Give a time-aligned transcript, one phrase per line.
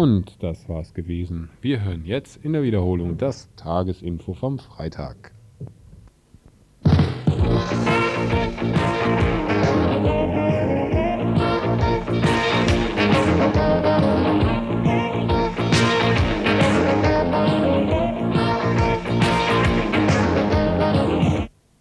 [0.00, 1.50] Und das war's gewesen.
[1.60, 5.32] Wir hören jetzt in der Wiederholung das Tagesinfo vom Freitag.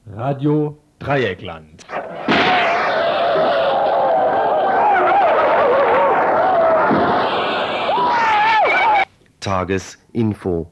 [0.07, 1.86] Radio Dreieckland.
[9.39, 10.71] Tagesinfo.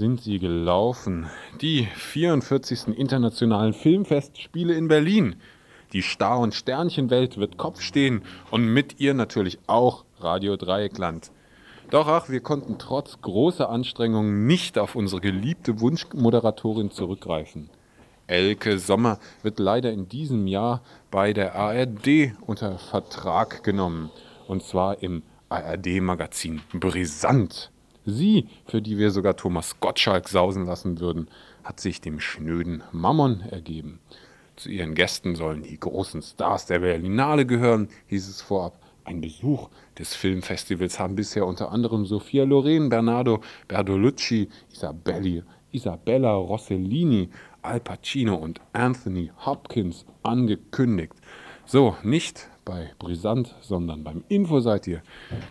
[0.00, 1.28] Sind sie gelaufen.
[1.60, 2.96] Die 44.
[2.96, 5.36] Internationalen Filmfestspiele in Berlin.
[5.92, 11.30] Die Star- und Sternchenwelt wird Kopf stehen und mit ihr natürlich auch Radio Dreieckland.
[11.90, 17.68] Doch ach, wir konnten trotz großer Anstrengungen nicht auf unsere geliebte Wunschmoderatorin zurückgreifen.
[18.26, 24.08] Elke Sommer wird leider in diesem Jahr bei der ARD unter Vertrag genommen.
[24.48, 27.69] Und zwar im ARD-Magazin Brisant.
[28.06, 31.28] Sie, für die wir sogar Thomas Gottschalk sausen lassen würden,
[31.64, 34.00] hat sich dem schnöden Mammon ergeben.
[34.56, 38.78] Zu ihren Gästen sollen die großen Stars der Berlinale gehören, hieß es vorab.
[39.04, 47.30] Ein Besuch des Filmfestivals haben bisher unter anderem Sophia Loren, Bernardo Bertolucci, Isabelli, Isabella Rossellini,
[47.62, 51.14] Al Pacino und Anthony Hopkins angekündigt.
[51.64, 55.02] So, nicht bei Brisant, sondern beim Info seid ihr.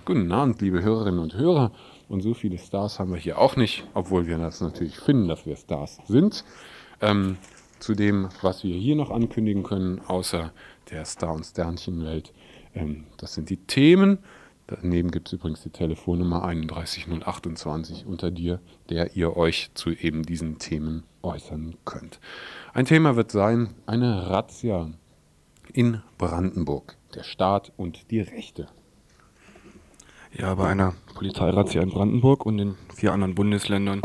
[0.05, 1.71] Guten Abend, liebe Hörerinnen und Hörer.
[2.09, 5.45] Und so viele Stars haben wir hier auch nicht, obwohl wir das natürlich finden, dass
[5.45, 6.43] wir Stars sind.
[7.01, 7.37] Ähm,
[7.79, 10.51] zu dem, was wir hier noch ankündigen können, außer
[10.89, 12.33] der Star- und Sternchenwelt.
[12.73, 14.19] Ähm, das sind die Themen.
[14.67, 20.59] Daneben gibt es übrigens die Telefonnummer 31028, unter dir, der ihr euch zu eben diesen
[20.59, 22.19] Themen äußern könnt.
[22.73, 24.91] Ein Thema wird sein, eine Razzia
[25.73, 28.67] in Brandenburg, der Staat und die Rechte.
[30.31, 34.01] Ja, bei einer Polizeirazzia in Brandenburg und in vier anderen Bundesländern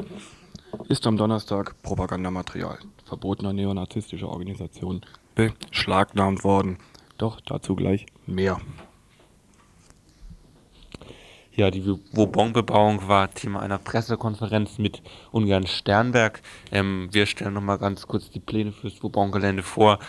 [0.89, 5.03] ist am Donnerstag Propagandamaterial verbotener neonazistischer Organisation
[5.35, 6.79] beschlagnahmt worden.
[7.19, 8.61] Doch dazu gleich mehr.
[11.53, 16.43] Ja, die Vauban-Bebauung war Thema einer Pressekonferenz mit Ungarn Sternberg.
[16.73, 20.01] Ähm, wir stellen nochmal ganz kurz die Pläne fürs Vauban-Gelände vor,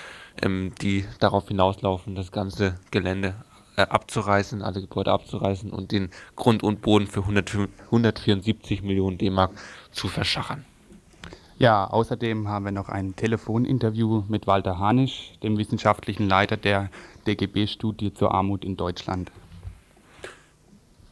[0.41, 3.35] ähm, die darauf hinauslaufen, das ganze Gelände
[3.75, 7.55] äh, abzureißen, alle Gebäude abzureißen und den Grund und Boden für 100,
[7.85, 9.51] 174 Millionen D-Mark
[9.91, 10.65] zu verschachern.
[11.57, 16.89] Ja, außerdem haben wir noch ein Telefoninterview mit Walter Hanisch, dem wissenschaftlichen Leiter der
[17.27, 19.31] DGB-Studie zur Armut in Deutschland.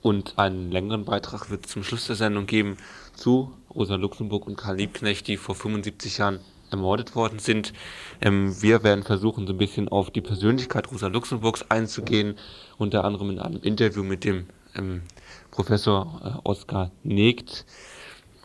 [0.01, 2.75] Und einen längeren Beitrag wird es zum Schluss der Sendung geben
[3.15, 6.39] zu Rosa Luxemburg und Karl Liebknecht, die vor 75 Jahren
[6.73, 7.73] ermordet worden sind.
[8.21, 12.35] Ähm, wir werden versuchen, so ein bisschen auf die Persönlichkeit Rosa Luxemburgs einzugehen,
[12.77, 15.03] unter anderem in einem Interview mit dem ähm,
[15.51, 17.65] Professor äh, Oskar Negt.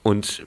[0.03, 0.47] Und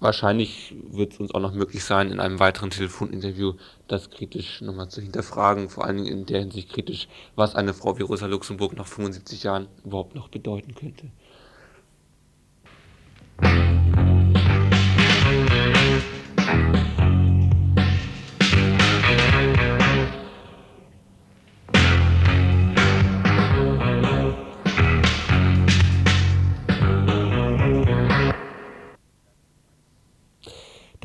[0.00, 3.54] wahrscheinlich wird es uns auch noch möglich sein, in einem weiteren Telefoninterview
[3.88, 7.98] das kritisch nochmal zu hinterfragen, vor allen Dingen in der Hinsicht kritisch, was eine Frau
[7.98, 11.10] wie Rosa Luxemburg nach 75 Jahren überhaupt noch bedeuten könnte.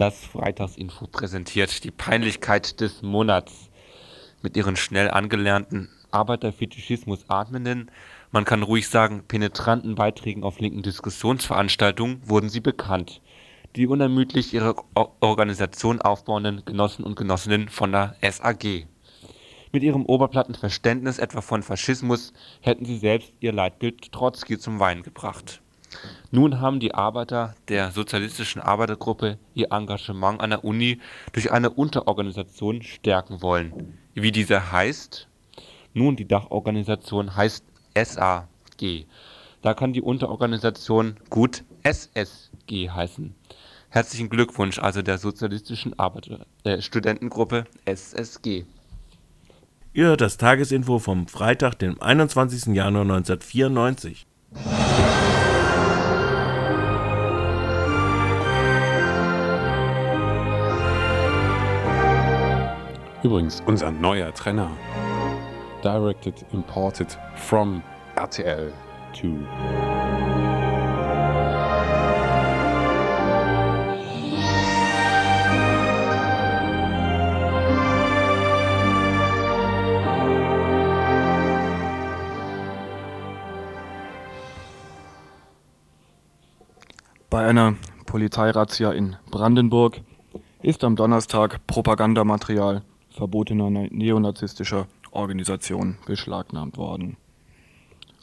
[0.01, 3.69] Das Freitagsinfo präsentiert die Peinlichkeit des Monats.
[4.41, 7.91] Mit ihren schnell angelernten Arbeiterfetischismus atmenden,
[8.31, 13.21] man kann ruhig sagen penetranten Beiträgen auf linken Diskussionsveranstaltungen wurden sie bekannt.
[13.75, 18.87] Die unermüdlich ihre Organisation aufbauenden Genossen und Genossinnen von der SAG.
[19.71, 25.03] Mit ihrem oberplatten Verständnis etwa von Faschismus hätten sie selbst ihr Leitbild Trotzki zum Weinen
[25.03, 25.60] gebracht.
[26.33, 31.01] Nun haben die Arbeiter der Sozialistischen Arbeitergruppe ihr Engagement an der Uni
[31.33, 33.97] durch eine Unterorganisation stärken wollen.
[34.13, 35.27] Wie diese heißt?
[35.93, 39.05] Nun, die Dachorganisation heißt SAG.
[39.61, 43.35] Da kann die Unterorganisation gut SSG heißen.
[43.89, 48.63] Herzlichen Glückwunsch also der Sozialistischen Arbeiter äh, Studentengruppe SSG.
[49.93, 52.73] Ihr hört das Tagesinfo vom Freitag, dem 21.
[52.73, 54.25] Januar 1994.
[63.23, 64.71] Übrigens, unser neuer Trainer.
[65.83, 67.83] Directed, imported from
[68.15, 68.73] RTL
[69.13, 69.37] 2.
[87.29, 87.75] Bei einer
[88.07, 90.01] Polizeirazzia in Brandenburg
[90.63, 92.81] ist am Donnerstag Propagandamaterial
[93.11, 97.17] verbotener ne- neonazistischer Organisationen beschlagnahmt worden.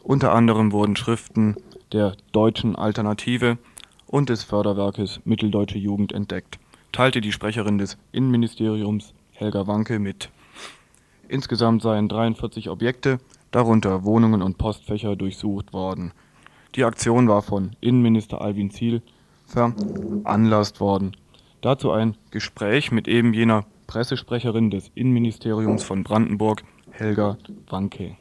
[0.02, 1.56] Unter anderem wurden Schriften
[1.92, 3.58] der Deutschen Alternative
[4.06, 6.58] und des Förderwerkes Mitteldeutsche Jugend entdeckt,
[6.92, 10.30] teilte die Sprecherin des Innenministeriums Helga Wanke mit.
[11.28, 13.18] Insgesamt seien 43 Objekte,
[13.50, 16.12] darunter Wohnungen und Postfächer, durchsucht worden.
[16.74, 19.02] Die Aktion war von Innenminister Alwin Ziel
[19.46, 21.16] veranlasst worden.
[21.60, 27.38] Dazu ein Gespräch mit eben jener Pressesprecherin des Innenministeriums von Brandenburg, Helga
[27.70, 28.18] Wanke.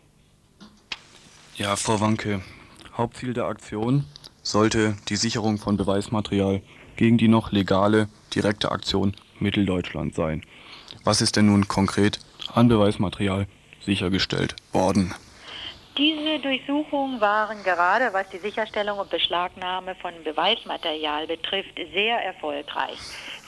[1.58, 2.42] Ja, Frau Wanke,
[2.96, 4.06] Hauptziel der Aktion
[4.42, 6.62] sollte die Sicherung von Beweismaterial
[6.96, 10.42] gegen die noch legale direkte Aktion Mitteldeutschland sein.
[11.04, 12.22] Was ist denn nun konkret
[12.54, 13.46] an Beweismaterial
[13.82, 15.14] sichergestellt worden?
[15.98, 23.00] Diese Durchsuchungen waren gerade, was die Sicherstellung und Beschlagnahme von Beweismaterial betrifft, sehr erfolgreich.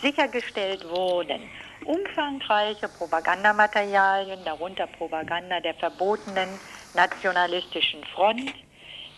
[0.02, 1.40] Sichergestellt wurden
[1.86, 6.50] umfangreiche Propagandamaterialien, darunter Propaganda der verbotenen
[6.94, 8.54] nationalistischen Front,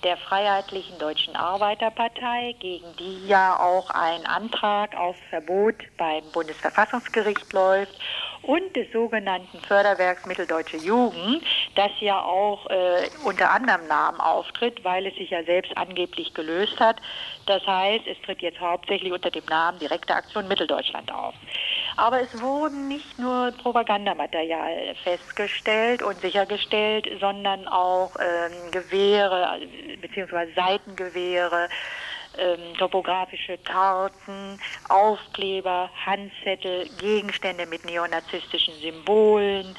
[0.03, 7.93] der Freiheitlichen Deutschen Arbeiterpartei, gegen die ja auch ein Antrag auf Verbot beim Bundesverfassungsgericht läuft,
[8.43, 11.43] und des sogenannten Förderwerks Mitteldeutsche Jugend,
[11.75, 16.79] das ja auch äh, unter anderem Namen auftritt, weil es sich ja selbst angeblich gelöst
[16.79, 16.97] hat.
[17.45, 21.33] Das heißt, es tritt jetzt hauptsächlich unter dem Namen Direkte Aktion Mitteldeutschland auf.
[21.97, 29.59] Aber es wurden nicht nur Propagandamaterial festgestellt und sichergestellt, sondern auch ähm, Gewehre
[30.01, 30.53] bzw.
[30.55, 31.69] Seitengewehre,
[32.37, 34.59] ähm, topografische Karten,
[34.89, 39.75] Aufkleber, Handzettel, Gegenstände mit neonazistischen Symbolen,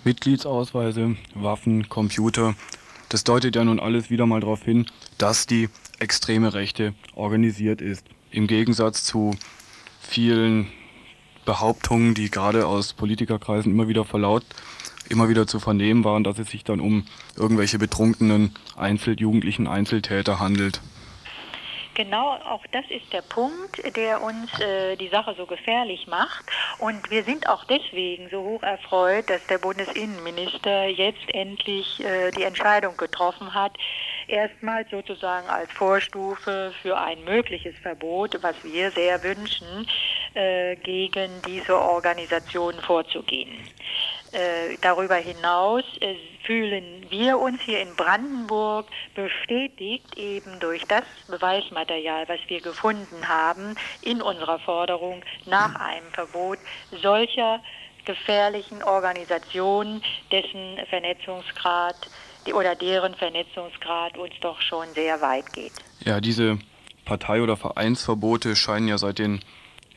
[0.04, 2.56] Mitgliedsausweise, Waffen, Computer.
[3.08, 4.88] Das deutet ja nun alles wieder mal darauf hin,
[5.18, 5.70] dass die
[6.00, 8.06] extreme Rechte organisiert ist.
[8.30, 9.38] Im Gegensatz zu
[10.02, 10.70] vielen
[11.46, 14.44] Behauptungen, die gerade aus Politikerkreisen immer wieder verlaut,
[15.10, 17.06] immer wieder zu vernehmen waren, dass es sich dann um
[17.36, 20.82] irgendwelche betrunkenen Einzeljugendlichen Einzeltäter handelt.
[21.96, 26.44] Genau, auch das ist der Punkt, der uns äh, die Sache so gefährlich macht.
[26.80, 32.44] Und wir sind auch deswegen so hoch erfreut, dass der Bundesinnenminister jetzt endlich äh, die
[32.44, 33.78] Entscheidung getroffen hat,
[34.28, 39.88] erstmals sozusagen als Vorstufe für ein mögliches Verbot, was wir sehr wünschen,
[40.36, 43.52] äh, gegen diese Organisation vorzugehen.
[44.32, 52.28] Äh, darüber hinaus äh, fühlen wir uns hier in Brandenburg bestätigt eben durch das Beweismaterial,
[52.28, 56.58] was wir gefunden haben in unserer Forderung nach einem Verbot
[57.04, 57.62] solcher
[58.06, 61.96] gefährlichen Organisationen, dessen Vernetzungsgrad
[62.54, 65.74] oder deren Vernetzungsgrad uns doch schon sehr weit geht.
[66.04, 66.58] Ja, diese
[67.06, 69.42] Partei- oder Vereinsverbote scheinen ja seit den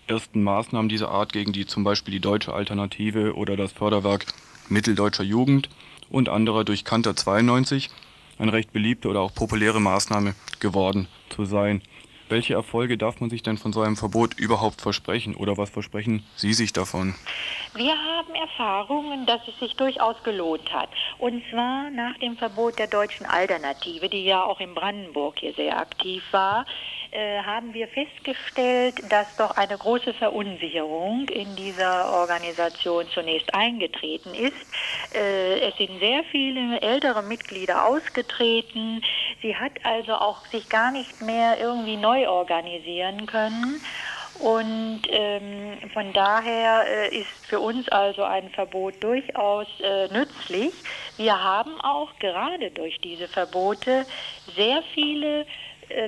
[0.06, 4.26] ersten Maßnahmen dieser Art gegen die zum Beispiel die Deutsche Alternative oder das Förderwerk
[4.68, 5.68] Mitteldeutscher Jugend
[6.08, 7.90] und anderer durch Kanter 92
[8.38, 11.82] eine recht beliebte oder auch populäre Maßnahme geworden zu sein.
[12.28, 16.25] Welche Erfolge darf man sich denn von so einem Verbot überhaupt versprechen oder was versprechen
[16.34, 17.14] Sie sich davon?
[17.75, 20.88] Wir haben Erfahrungen, dass es sich durchaus gelohnt hat.
[21.18, 25.78] Und zwar nach dem Verbot der deutschen Alternative, die ja auch in Brandenburg hier sehr
[25.78, 26.66] aktiv war,
[27.12, 34.54] äh, haben wir festgestellt, dass doch eine große Verunsicherung in dieser Organisation zunächst eingetreten ist.
[35.14, 39.02] Äh, es sind sehr viele ältere Mitglieder ausgetreten.
[39.42, 43.80] Sie hat also auch sich gar nicht mehr irgendwie neu organisieren können.
[44.38, 50.75] Und ähm, von daher äh, ist für uns also ein Verbot durchaus äh, nützlich.
[51.16, 54.04] Wir haben auch gerade durch diese Verbote
[54.54, 55.46] sehr viele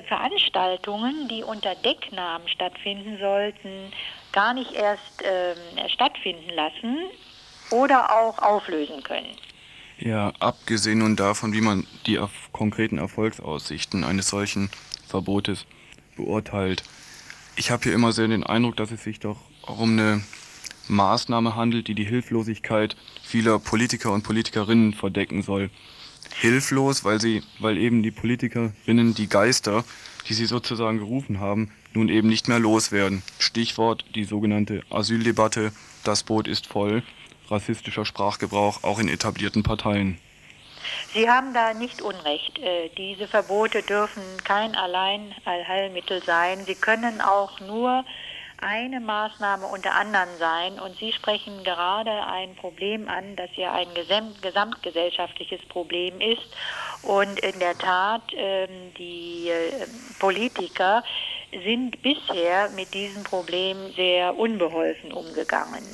[0.07, 3.93] Veranstaltungen, die unter Decknamen stattfinden sollten,
[4.33, 6.99] gar nicht erst ähm, stattfinden lassen
[7.71, 9.35] oder auch auflösen können.
[9.99, 12.21] Ja, abgesehen nun davon, wie man die
[12.53, 14.71] konkreten Erfolgsaussichten eines solchen
[15.07, 15.67] Verbotes
[16.17, 16.85] beurteilt.
[17.57, 20.23] Ich habe hier immer sehr den Eindruck, dass es sich doch um eine
[20.87, 25.71] Maßnahme handelt, die die Hilflosigkeit vieler Politiker und Politikerinnen verdecken soll
[26.35, 29.85] hilflos, weil sie, weil eben die Politikerinnen die Geister,
[30.29, 33.23] die sie sozusagen gerufen haben, nun eben nicht mehr loswerden.
[33.39, 35.73] Stichwort die sogenannte Asyldebatte,
[36.05, 37.03] das Boot ist voll,
[37.49, 40.19] rassistischer Sprachgebrauch auch in etablierten Parteien.
[41.13, 42.59] Sie haben da nicht Unrecht.
[42.59, 46.65] Äh, diese Verbote dürfen kein Alleinheilmittel sein.
[46.67, 48.05] Sie können auch nur
[48.61, 50.79] eine Maßnahme unter anderem sein.
[50.79, 53.89] Und Sie sprechen gerade ein Problem an, das ja ein
[54.43, 56.47] gesamtgesellschaftliches Problem ist.
[57.03, 59.87] Und in der Tat, ähm, die äh,
[60.19, 61.05] Politiker
[61.65, 65.85] sind bisher mit diesem Problem sehr unbeholfen umgegangen.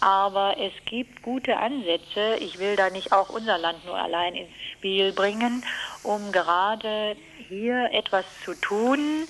[0.00, 2.36] Aber es gibt gute Ansätze.
[2.40, 5.64] Ich will da nicht auch unser Land nur allein ins Spiel bringen,
[6.02, 7.16] um gerade
[7.50, 9.26] hier etwas zu tun,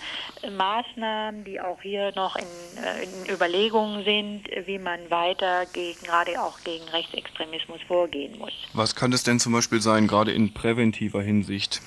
[0.49, 2.45] Maßnahmen, die auch hier noch in,
[2.85, 8.53] äh, in Überlegungen sind, wie man weiter gegen, gerade auch gegen Rechtsextremismus vorgehen muss.
[8.75, 11.81] Was kann das denn zum Beispiel sein, gerade in präventiver Hinsicht?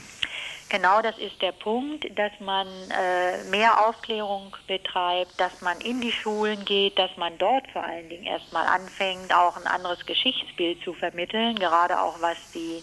[0.73, 6.11] Genau das ist der Punkt, dass man äh, mehr Aufklärung betreibt, dass man in die
[6.11, 10.93] Schulen geht, dass man dort vor allen Dingen erstmal anfängt, auch ein anderes Geschichtsbild zu
[10.93, 12.81] vermitteln, gerade auch was die,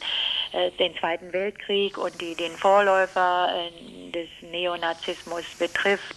[0.53, 6.15] äh, den Zweiten Weltkrieg und die, den Vorläufer äh, des Neonazismus betrifft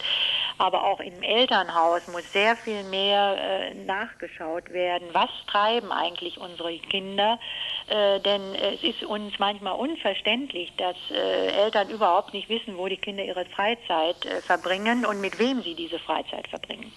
[0.58, 5.08] aber auch im Elternhaus muss sehr viel mehr äh, nachgeschaut werden.
[5.14, 7.40] Was treiben eigentlich unsere Kinder?
[7.88, 12.98] Äh, denn es ist uns manchmal unverständlich, dass äh, Eltern überhaupt nicht wissen, wo die
[12.98, 16.92] Kinder ihre Freizeit äh, verbringen und mit wem sie diese Freizeit verbringen.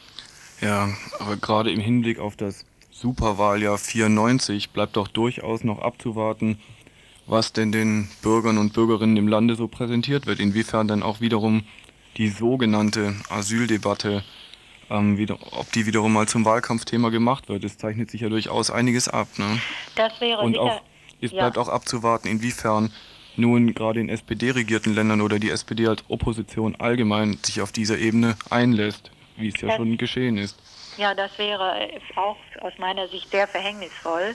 [0.60, 0.88] Ja,
[1.20, 6.58] aber gerade im Hinblick auf das Superwahljahr 94 bleibt doch durchaus noch abzuwarten,
[7.26, 11.64] was denn den Bürgern und Bürgerinnen im Lande so präsentiert wird, inwiefern dann auch wiederum
[12.16, 14.24] die sogenannte Asyldebatte,
[14.90, 17.64] ähm, wieder, ob die wiederum mal zum Wahlkampfthema gemacht wird.
[17.64, 19.26] Es zeichnet sich ja durchaus einiges ab.
[19.36, 19.60] Ne?
[19.96, 20.80] Das wäre Und sicher, auch,
[21.20, 21.38] es ja.
[21.42, 22.92] bleibt auch abzuwarten, inwiefern
[23.36, 28.36] nun gerade in SPD-regierten Ländern oder die SPD als Opposition allgemein sich auf dieser Ebene
[28.48, 30.58] einlässt, wie es ja Das- schon geschehen ist.
[30.96, 34.34] Ja, das wäre auch aus meiner Sicht sehr verhängnisvoll.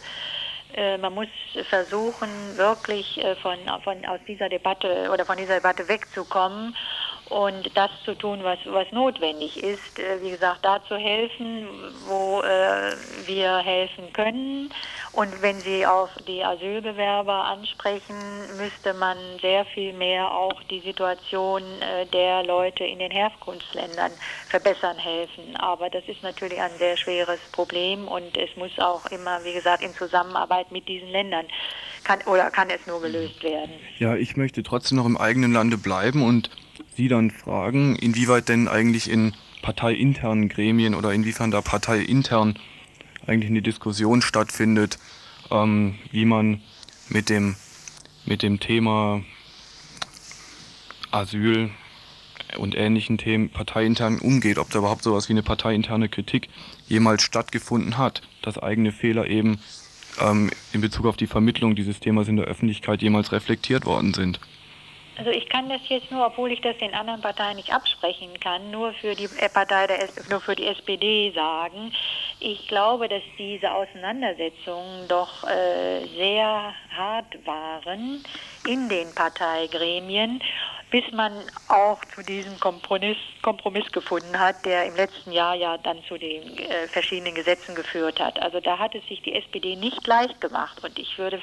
[0.75, 1.27] Äh, Man muss
[1.69, 6.75] versuchen, wirklich äh, von, von, aus dieser Debatte oder von dieser Debatte wegzukommen
[7.31, 9.97] und das zu tun, was, was notwendig ist.
[9.97, 11.65] Äh, Wie gesagt, da zu helfen,
[12.07, 12.91] wo äh,
[13.25, 14.69] wir helfen können.
[15.13, 18.15] Und wenn Sie auf die Asylbewerber ansprechen,
[18.57, 24.11] müsste man sehr viel mehr auch die Situation äh, der Leute in den Herkunftsländern
[24.49, 25.55] verbessern helfen.
[25.55, 29.83] Aber das ist natürlich ein sehr schweres Problem und es muss auch immer, wie gesagt,
[29.83, 31.45] in Zusammenarbeit mit diesen Ländern
[32.03, 33.71] kann oder kann es nur gelöst werden.
[33.99, 36.49] Ja, ich möchte trotzdem noch im eigenen Lande bleiben und
[36.95, 42.57] Sie dann fragen, inwieweit denn eigentlich in parteiinternen Gremien oder inwiefern da parteiintern
[43.25, 44.97] eigentlich eine Diskussion stattfindet,
[45.51, 46.61] ähm, wie man
[47.09, 47.55] mit dem,
[48.25, 49.23] mit dem Thema
[51.11, 51.69] Asyl
[52.57, 56.49] und ähnlichen Themen parteiintern umgeht, ob da überhaupt sowas wie eine parteiinterne Kritik
[56.87, 59.59] jemals stattgefunden hat, dass eigene Fehler eben
[60.19, 64.39] ähm, in Bezug auf die Vermittlung dieses Themas in der Öffentlichkeit jemals reflektiert worden sind.
[65.21, 68.71] Also ich kann das jetzt nur, obwohl ich das den anderen Parteien nicht absprechen kann,
[68.71, 71.93] nur für die äh, Partei der nur für die SPD sagen.
[72.39, 78.23] Ich glaube, dass diese Auseinandersetzungen doch äh, sehr hart waren
[78.65, 80.41] in den Parteigremien,
[80.91, 81.31] bis man
[81.69, 86.57] auch zu diesem Kompromiss, Kompromiss gefunden hat, der im letzten Jahr ja dann zu den
[86.57, 88.39] äh, verschiedenen Gesetzen geführt hat.
[88.41, 91.41] Also da hat es sich die SPD nicht leicht gemacht und ich würde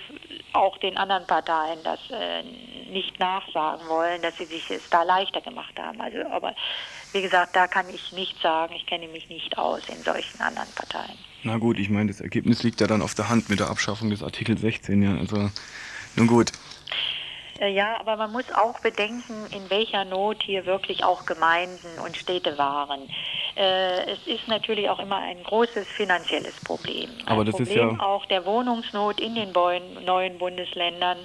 [0.53, 2.43] auch den anderen Parteien das äh,
[2.91, 5.99] nicht nachsagen wollen, dass sie sich es da leichter gemacht haben.
[5.99, 6.55] Also, aber
[7.13, 8.75] wie gesagt, da kann ich nichts sagen.
[8.75, 11.19] Ich kenne mich nicht aus in solchen anderen Parteien.
[11.43, 14.11] Na gut, ich meine, das Ergebnis liegt ja dann auf der Hand mit der Abschaffung
[14.11, 15.17] des Artikel 16, ja.
[15.17, 15.51] Also,
[16.17, 16.53] nun gut.
[17.61, 22.17] Äh, Ja, aber man muss auch bedenken, in welcher Not hier wirklich auch Gemeinden und
[22.17, 23.01] Städte waren.
[23.57, 27.11] Äh, es ist natürlich auch immer ein großes finanzielles Problem.
[27.27, 31.19] Ein Aber das ist Problem ja- auch der Wohnungsnot in den neuen Bundesländern.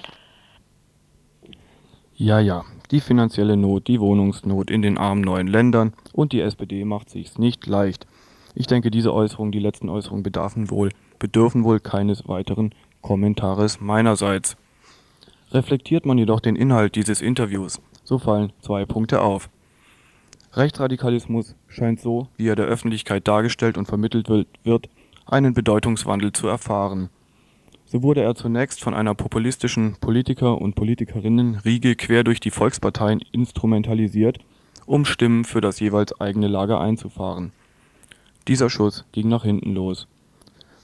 [2.16, 6.84] Ja, ja, die finanzielle Not, die Wohnungsnot in den armen neuen Ländern und die SPD
[6.84, 8.06] macht sich's nicht leicht.
[8.54, 12.72] Ich denke, diese Äußerungen, die letzten Äußerungen bedarfen wohl, bedürfen wohl keines weiteren
[13.02, 14.56] Kommentares meinerseits.
[15.54, 19.48] Reflektiert man jedoch den Inhalt dieses Interviews, so fallen zwei Punkte auf.
[20.52, 24.88] Rechtsradikalismus scheint so, wie er der Öffentlichkeit dargestellt und vermittelt wird,
[25.26, 27.08] einen Bedeutungswandel zu erfahren.
[27.86, 34.38] So wurde er zunächst von einer populistischen Politiker- und Politikerinnen-Riege quer durch die Volksparteien instrumentalisiert,
[34.86, 37.52] um Stimmen für das jeweils eigene Lager einzufahren.
[38.48, 40.08] Dieser Schuss ging nach hinten los.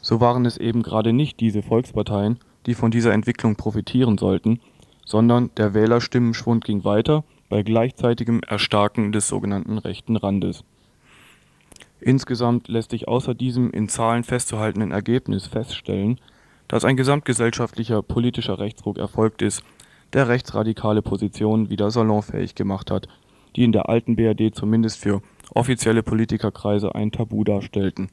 [0.01, 4.61] So waren es eben gerade nicht diese Volksparteien, die von dieser Entwicklung profitieren sollten,
[5.05, 10.65] sondern der Wählerstimmenschwund ging weiter bei gleichzeitigem Erstarken des sogenannten rechten Randes.
[12.01, 16.19] Insgesamt lässt sich außer diesem in Zahlen festzuhaltenden Ergebnis feststellen,
[16.69, 19.63] dass ein gesamtgesellschaftlicher politischer Rechtsruck erfolgt ist,
[20.13, 23.09] der rechtsradikale Positionen wieder salonfähig gemacht hat,
[23.57, 25.21] die in der alten BRD zumindest für
[25.55, 28.09] offizielle Politikerkreise ein Tabu darstellten.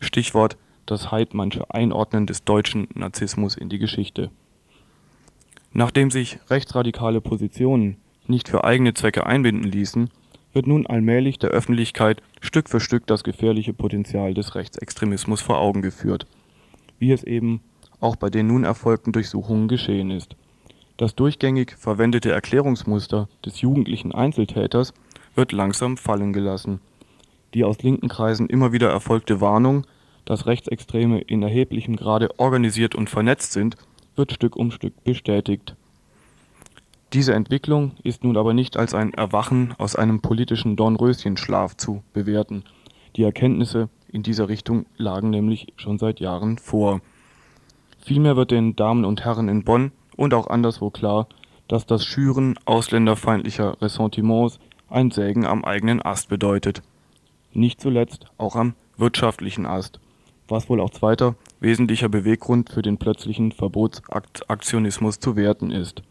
[0.00, 4.30] Stichwort das Heidmannsche Einordnen des deutschen Narzissmus in die Geschichte.
[5.72, 7.96] Nachdem sich rechtsradikale Positionen
[8.26, 10.10] nicht für eigene Zwecke einbinden ließen,
[10.52, 15.82] wird nun allmählich der Öffentlichkeit Stück für Stück das gefährliche Potenzial des Rechtsextremismus vor Augen
[15.82, 16.26] geführt,
[16.98, 17.62] wie es eben
[18.00, 20.36] auch bei den nun erfolgten Durchsuchungen geschehen ist.
[20.98, 24.92] Das durchgängig verwendete Erklärungsmuster des jugendlichen Einzeltäters
[25.34, 26.80] wird langsam fallen gelassen.
[27.54, 29.86] Die aus linken Kreisen immer wieder erfolgte Warnung,
[30.24, 33.76] dass Rechtsextreme in erheblichem Grade organisiert und vernetzt sind,
[34.16, 35.74] wird Stück um Stück bestätigt.
[37.12, 42.64] Diese Entwicklung ist nun aber nicht als ein Erwachen aus einem politischen Dornröschenschlaf zu bewerten.
[43.16, 47.00] Die Erkenntnisse in dieser Richtung lagen nämlich schon seit Jahren vor.
[47.98, 51.28] Vielmehr wird den Damen und Herren in Bonn und auch anderswo klar,
[51.68, 56.82] dass das Schüren ausländerfeindlicher Ressentiments ein Sägen am eigenen Ast bedeutet.
[57.52, 60.00] Nicht zuletzt auch am wirtschaftlichen Ast,
[60.52, 66.02] was wohl auch zweiter wesentlicher Beweggrund für den plötzlichen Verbotsaktionismus zu werten ist.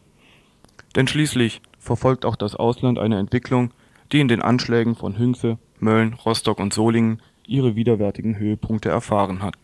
[0.94, 3.70] Denn schließlich verfolgt auch das Ausland eine Entwicklung,
[4.12, 9.54] die in den Anschlägen von Hünxe, Mölln, Rostock und Solingen ihre widerwärtigen Höhepunkte erfahren hat.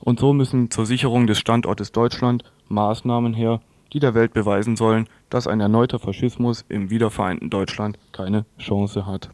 [0.00, 3.60] Und so müssen zur Sicherung des Standortes Deutschland Maßnahmen her,
[3.92, 9.30] die der Welt beweisen sollen, dass ein erneuter Faschismus im wiedervereinten Deutschland keine Chance hat.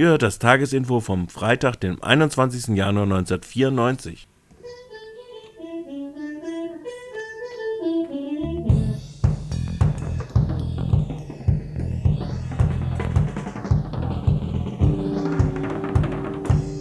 [0.00, 2.74] Ihr hört das Tagesinfo vom Freitag, dem 21.
[2.74, 4.26] Januar 1994.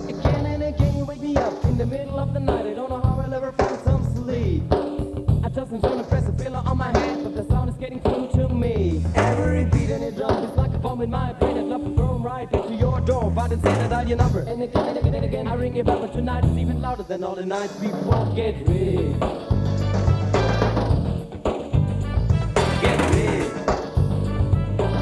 [0.08, 1.52] Again and again you wake me up
[11.02, 11.69] in my head,
[13.50, 14.40] door, but instead I dial your number.
[14.40, 17.04] And again and again and again I ring it back, but tonight it's even louder
[17.04, 18.34] than all the nights before.
[18.36, 19.20] Get rid.
[22.82, 23.52] Get rid.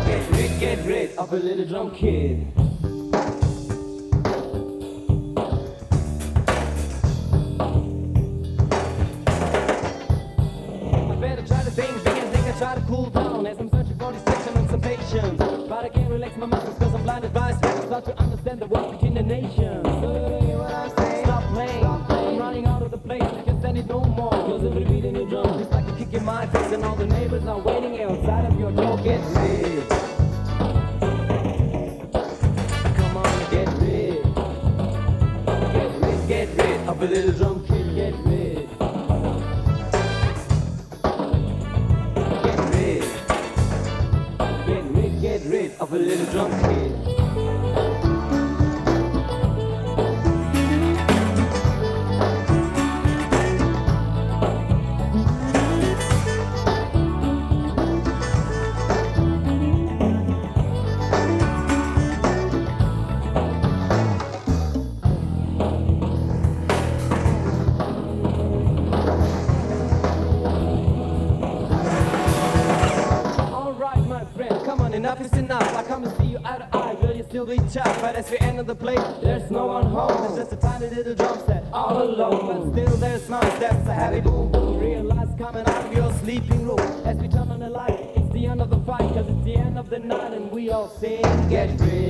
[0.06, 2.48] Get rid, get rid of a little drum kid.
[10.90, 13.77] I better try to think big and think try to cool down as I'm
[15.10, 17.86] But I can't relax my muscles cause I'm blinded by stress.
[17.86, 19.88] Start to understand the world between the nations.
[21.24, 21.86] Stop playing.
[21.86, 23.24] I'm running out of the place.
[23.24, 24.32] I can't stand it no more.
[24.32, 26.74] Cause every beat in your drum is like a kick in my face.
[26.74, 28.98] And all the neighbors are waiting outside of your door.
[28.98, 29.88] Get rid.
[32.98, 34.24] Come on, get rid.
[35.72, 37.47] Get rid, get rid of a little drum
[45.90, 46.87] kabul edeceğim.
[77.48, 78.02] Be tough.
[78.02, 80.26] But as we enter the place, there's no one home.
[80.26, 82.74] It's just a tiny little drum set, all alone.
[82.74, 84.52] But still there's smiles, that's a happy boom.
[84.80, 86.80] Realize coming out of your sleeping room.
[87.06, 89.56] As we turn on the light, it's the end of the fight, cause it's the
[89.56, 92.07] end of the night, and we all sing, get rich.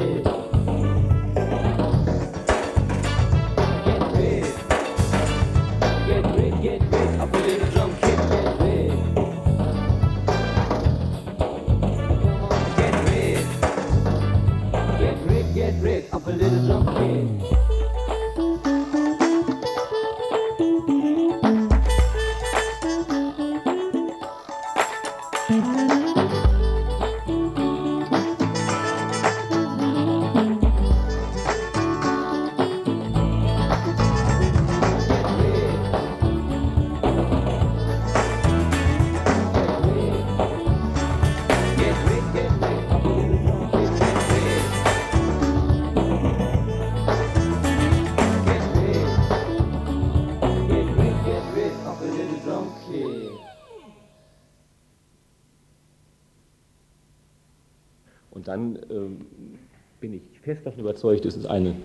[60.48, 61.76] Fest davon überzeugt, es ist eine,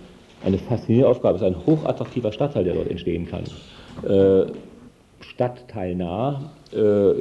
[0.43, 3.43] eine faszinierende Aufgabe, es ist ein hochattraktiver Stadtteil, der dort entstehen kann.
[4.09, 4.45] Äh,
[5.19, 7.13] stadtteilnah äh,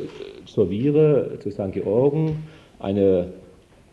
[0.47, 1.73] zur Viere, zu St.
[1.73, 2.45] Georgen,
[2.79, 3.33] eine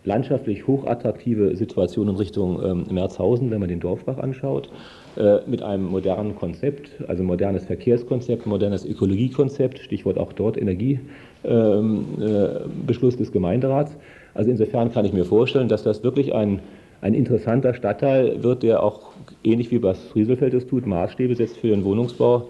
[0.06, 4.70] landschaftlich hochattraktive Situation in Richtung ähm, Merzhausen, wenn man den Dorfbach anschaut,
[5.18, 11.04] äh, mit einem modernen Konzept, also modernes Verkehrskonzept, modernes Ökologiekonzept, Stichwort auch dort Energiebeschluss
[11.44, 13.98] ähm, äh, des Gemeinderats.
[14.34, 16.62] Also insofern kann ich mir vorstellen, dass das wirklich ein,
[17.02, 19.12] ein interessanter Stadtteil wird, der auch
[19.44, 22.50] ähnlich wie was Frieselfeld es tut, Maßstäbe setzt für den Wohnungsbau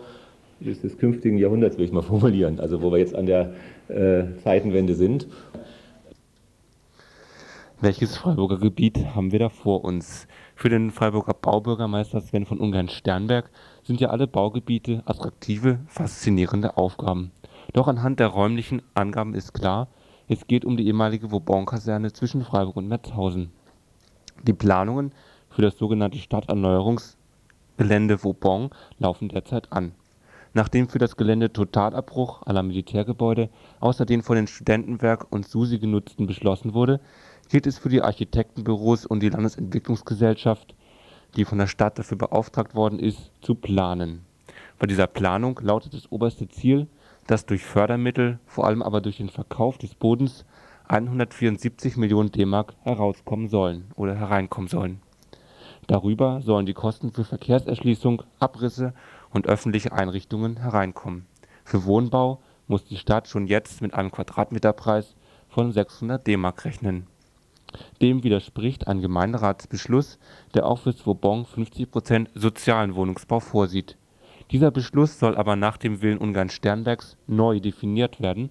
[0.59, 3.53] des, des künftigen Jahrhunderts, will ich mal formulieren, also wo wir jetzt an der
[3.87, 5.27] äh, Zeitenwende sind.
[7.81, 10.27] Welches Freiburger Gebiet haben wir da vor uns?
[10.53, 13.49] Für den Freiburger Baubürgermeister Sven von Ungern-Sternberg
[13.83, 17.31] sind ja alle Baugebiete attraktive, faszinierende Aufgaben.
[17.71, 19.87] Doch anhand der räumlichen Angaben ist klar,
[20.27, 23.51] es geht um die ehemalige Vauban-Kaserne zwischen Freiburg und Metzhausen.
[24.43, 25.11] Die Planungen
[25.49, 29.91] für das sogenannte Stadterneuerungsgelände Vauban laufen derzeit an.
[30.53, 33.49] Nachdem für das Gelände Totalabbruch aller Militärgebäude
[33.79, 37.01] außer den von den Studentenwerk und SUSI genutzten beschlossen wurde,
[37.49, 40.73] gilt es für die Architektenbüros und die Landesentwicklungsgesellschaft,
[41.35, 44.21] die von der Stadt dafür beauftragt worden ist, zu planen.
[44.79, 46.87] Bei dieser Planung lautet das oberste Ziel,
[47.27, 50.45] dass durch Fördermittel, vor allem aber durch den Verkauf des Bodens,
[50.89, 55.01] 174 Millionen D-Mark herauskommen sollen oder hereinkommen sollen.
[55.85, 58.95] Darüber sollen die Kosten für Verkehrserschließung, Abrisse
[59.29, 61.27] und öffentliche Einrichtungen hereinkommen.
[61.63, 65.15] Für Wohnbau muss die Stadt schon jetzt mit einem Quadratmeterpreis
[65.47, 67.05] von 600 D-Mark rechnen.
[68.01, 70.17] Dem widerspricht ein Gemeinderatsbeschluss,
[70.55, 73.95] der auch für Swobon 50% sozialen Wohnungsbau vorsieht.
[74.49, 78.49] Dieser Beschluss soll aber nach dem Willen Ungarn Sternbergs neu definiert werden,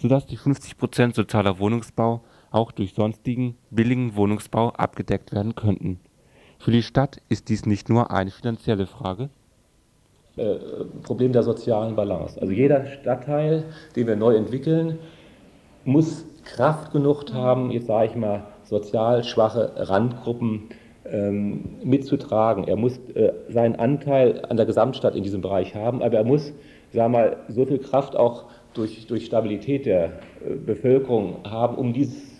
[0.00, 6.00] sodass die 50% sozialer Wohnungsbau auch durch sonstigen billigen Wohnungsbau abgedeckt werden könnten.
[6.58, 9.28] Für die Stadt ist dies nicht nur eine finanzielle Frage,
[10.36, 10.56] äh,
[11.04, 12.40] Problem der sozialen Balance.
[12.40, 14.98] Also jeder Stadtteil, den wir neu entwickeln,
[15.84, 20.70] muss Kraft genug haben, jetzt sage ich mal, sozial schwache Randgruppen
[21.04, 22.64] ähm, mitzutragen.
[22.64, 26.52] Er muss äh, seinen Anteil an der Gesamtstadt in diesem Bereich haben, aber er muss,
[26.90, 32.34] wir mal, so viel Kraft auch durch, durch Stabilität der äh, Bevölkerung haben, um dieses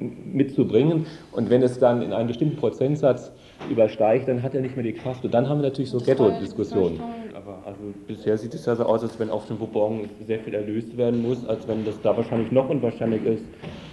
[0.00, 1.06] mitzubringen.
[1.32, 3.30] Und wenn es dann in einem bestimmten Prozentsatz
[3.70, 5.24] übersteigt, dann hat er nicht mehr die Kraft.
[5.24, 7.00] Und dann haben wir natürlich so Ghetto-Diskussionen.
[7.34, 10.54] Aber also bisher sieht es ja so aus, als wenn auf dem Vauban sehr viel
[10.54, 13.44] erlöst werden muss, als wenn das da wahrscheinlich noch unwahrscheinlich ist,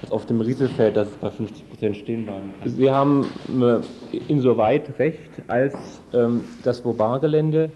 [0.01, 2.69] als auf dem Rieselfeld, dass es bei 50 Prozent stehen bleiben kann.
[2.69, 3.25] Sie haben
[3.61, 5.75] äh, insoweit recht, als
[6.13, 7.71] ähm, das Vauban-Gelände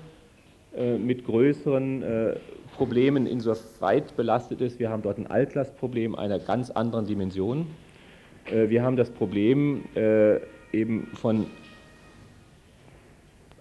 [0.75, 2.35] äh, mit größeren äh,
[2.77, 4.79] Problemen insoweit belastet ist.
[4.79, 7.67] Wir haben dort ein Altlastproblem einer ganz anderen Dimension.
[8.51, 10.37] Äh, wir haben das Problem äh,
[10.71, 11.45] eben von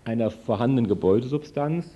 [0.05, 1.91] einer vorhandenen Gebäudesubstanz,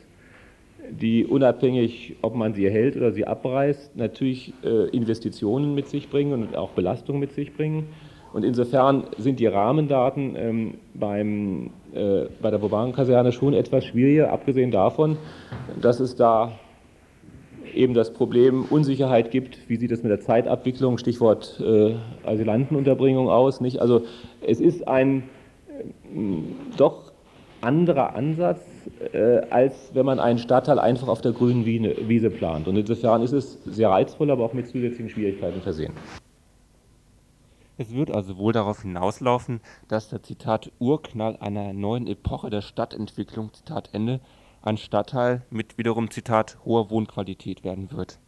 [0.90, 6.32] die unabhängig, ob man sie erhält oder sie abreißt, natürlich äh, Investitionen mit sich bringen
[6.32, 7.88] und auch Belastungen mit sich bringen.
[8.32, 11.70] Und insofern sind die Rahmendaten ähm, beim,
[12.42, 15.16] bei der Boban-Kaserne schon etwas schwieriger, abgesehen davon,
[15.80, 16.52] dass es da
[17.76, 23.60] eben das Problem Unsicherheit gibt, wie sieht es mit der Zeitabwicklung, Stichwort äh, Asylantenunterbringung aus.
[23.60, 23.80] Nicht?
[23.80, 24.02] Also
[24.46, 25.24] es ist ein
[25.68, 26.12] äh,
[26.76, 27.12] doch
[27.60, 28.60] anderer Ansatz,
[29.12, 32.68] äh, als wenn man einen Stadtteil einfach auf der grünen Wiese plant.
[32.68, 35.92] Und insofern ist es sehr reizvoll, aber auch mit zusätzlichen Schwierigkeiten versehen.
[37.78, 43.52] Es wird also wohl darauf hinauslaufen, dass der Zitat Urknall einer neuen Epoche der Stadtentwicklung
[43.52, 44.20] Zitat Ende
[44.66, 48.18] ein Stadtteil mit wiederum Zitat hoher Wohnqualität werden wird.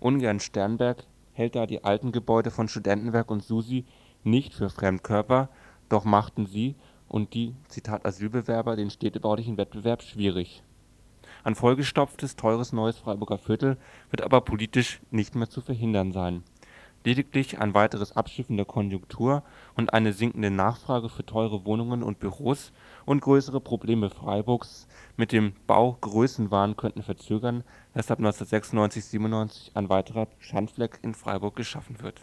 [0.00, 3.84] Ungern Sternberg hält da die alten Gebäude von Studentenwerk und Susi
[4.24, 5.48] nicht für Fremdkörper,
[5.88, 6.74] doch machten sie
[7.08, 10.64] und die Zitat Asylbewerber den städtebaulichen Wettbewerb schwierig.
[11.44, 13.76] Ein vollgestopftes, teures neues Freiburger Viertel
[14.10, 16.42] wird aber politisch nicht mehr zu verhindern sein.
[17.06, 19.44] Lediglich ein weiteres Abschiffen der Konjunktur
[19.76, 22.72] und eine sinkende Nachfrage für teure Wohnungen und Büros
[23.04, 27.62] und größere Probleme Freiburgs mit dem Baugrößenwahn könnten verzögern,
[27.94, 32.22] weshalb 1996 / 97 ein weiterer Schandfleck in Freiburg geschaffen wird.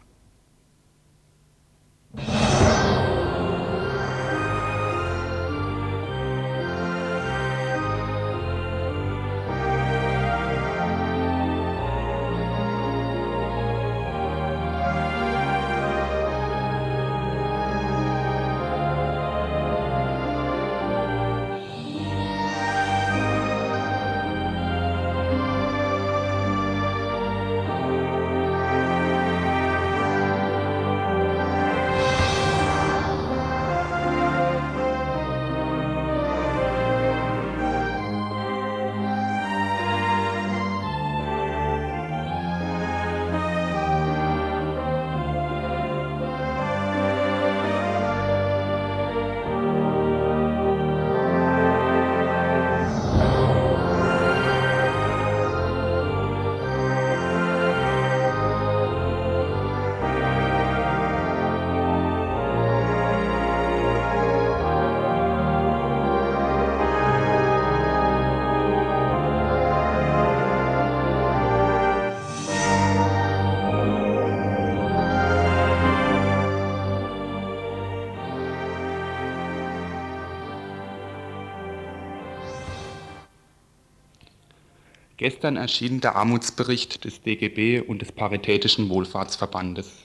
[85.23, 90.03] Gestern erschien der Armutsbericht des DGB und des Paritätischen Wohlfahrtsverbandes.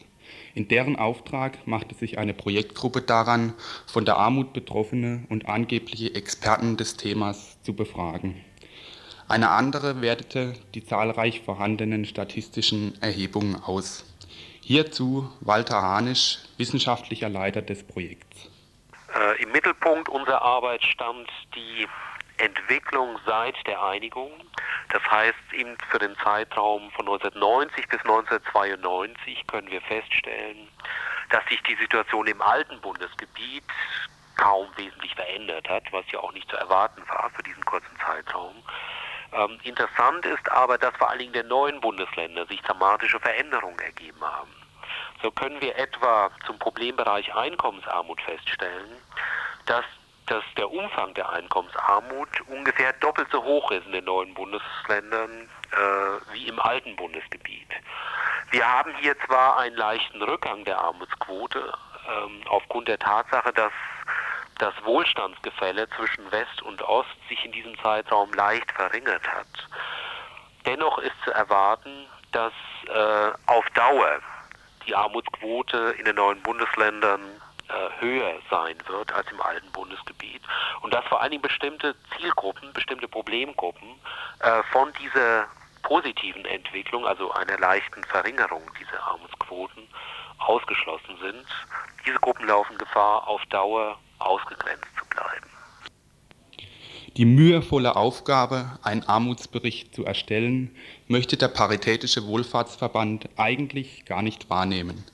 [0.54, 3.52] In deren Auftrag machte sich eine Projektgruppe daran,
[3.88, 8.44] von der Armut Betroffene und angebliche Experten des Themas zu befragen.
[9.26, 14.04] Eine andere wertete die zahlreich vorhandenen statistischen Erhebungen aus.
[14.60, 18.48] Hierzu Walter Hanisch, wissenschaftlicher Leiter des Projekts.
[19.12, 21.88] Äh, Im Mittelpunkt unserer Arbeit stand die
[22.38, 24.32] Entwicklung seit der Einigung.
[24.90, 25.36] Das heißt,
[25.90, 30.68] für den Zeitraum von 1990 bis 1992 können wir feststellen,
[31.30, 33.64] dass sich die Situation im alten Bundesgebiet
[34.36, 38.54] kaum wesentlich verändert hat, was ja auch nicht zu erwarten war für diesen kurzen Zeitraum.
[39.32, 44.20] Ähm, interessant ist aber, dass vor allen Dingen der neuen Bundesländer sich dramatische Veränderungen ergeben
[44.22, 44.54] haben.
[45.22, 49.02] So können wir etwa zum Problembereich Einkommensarmut feststellen,
[49.66, 49.84] dass
[50.28, 56.32] dass der Umfang der Einkommensarmut ungefähr doppelt so hoch ist in den neuen Bundesländern äh,
[56.32, 57.68] wie im alten Bundesgebiet.
[58.50, 61.72] Wir haben hier zwar einen leichten Rückgang der Armutsquote
[62.08, 63.72] ähm, aufgrund der Tatsache, dass
[64.58, 69.46] das Wohlstandsgefälle zwischen West und Ost sich in diesem Zeitraum leicht verringert hat.
[70.66, 72.52] Dennoch ist zu erwarten, dass
[72.86, 74.18] äh, auf Dauer
[74.86, 77.20] die Armutsquote in den neuen Bundesländern
[77.68, 80.42] äh, höher sein wird als im alten Bundesgebiet
[80.82, 83.88] und dass vor allen Dingen bestimmte Zielgruppen, bestimmte Problemgruppen
[84.40, 85.46] äh, von dieser
[85.82, 89.82] positiven Entwicklung, also einer leichten Verringerung dieser Armutsquoten,
[90.38, 91.46] ausgeschlossen sind.
[92.06, 95.46] Diese Gruppen laufen Gefahr, auf Dauer ausgegrenzt zu bleiben.
[97.16, 100.76] Die mühevolle Aufgabe, einen Armutsbericht zu erstellen,
[101.08, 105.04] möchte der Paritätische Wohlfahrtsverband eigentlich gar nicht wahrnehmen.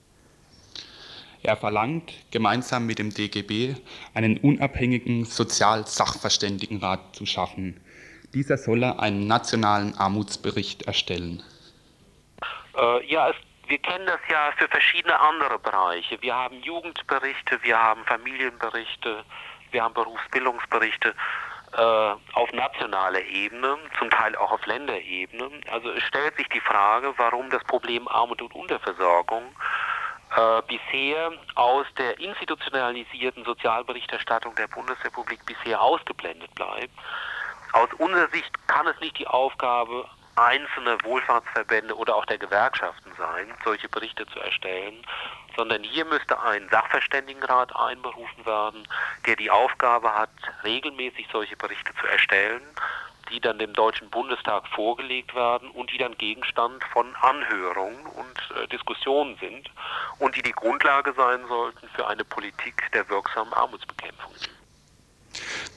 [1.44, 3.74] Er verlangt gemeinsam mit dem DGB
[4.14, 7.78] einen unabhängigen Sozialsachverständigenrat zu schaffen.
[8.33, 11.42] Dieser solle einen nationalen Armutsbericht erstellen.
[12.78, 13.37] Äh, ja, es,
[13.68, 16.16] wir kennen das ja für verschiedene andere Bereiche.
[16.22, 19.22] Wir haben Jugendberichte, wir haben Familienberichte,
[19.70, 21.14] wir haben Berufsbildungsberichte
[21.76, 21.80] äh,
[22.33, 25.50] auf nationaler Ebene, zum Teil auch auf Länderebene.
[25.70, 29.44] Also stellt sich die Frage, warum das Problem Armut und Unterversorgung
[30.37, 36.92] äh, bisher aus der institutionalisierten Sozialberichterstattung der Bundesrepublik bisher ausgeblendet bleibt.
[37.73, 43.55] Aus unserer Sicht kann es nicht die Aufgabe einzelner Wohlfahrtsverbände oder auch der Gewerkschaften sein,
[43.64, 45.07] solche Berichte zu erstellen,
[45.57, 48.88] sondern hier müsste ein Sachverständigenrat einberufen werden,
[49.27, 50.31] der die Aufgabe hat,
[50.64, 52.62] regelmäßig solche Berichte zu erstellen
[53.31, 58.68] die dann dem Deutschen Bundestag vorgelegt werden und die dann Gegenstand von Anhörungen und äh,
[58.68, 59.70] Diskussionen sind.
[60.35, 64.33] Und die die Grundlage sein sollten für eine Politik der wirksamen Armutsbekämpfung.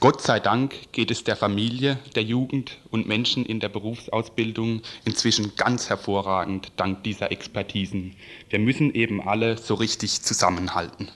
[0.00, 5.56] Gott sei Dank geht es der Familie, der Jugend und Menschen in der Berufsausbildung inzwischen
[5.56, 8.16] ganz hervorragend dank dieser Expertisen.
[8.48, 11.10] Wir müssen eben alle so richtig zusammenhalten.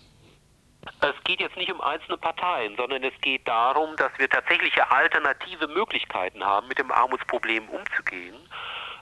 [1.00, 5.68] Es geht jetzt nicht um einzelne Parteien, sondern es geht darum, dass wir tatsächliche alternative
[5.68, 8.34] Möglichkeiten haben, mit dem Armutsproblem umzugehen.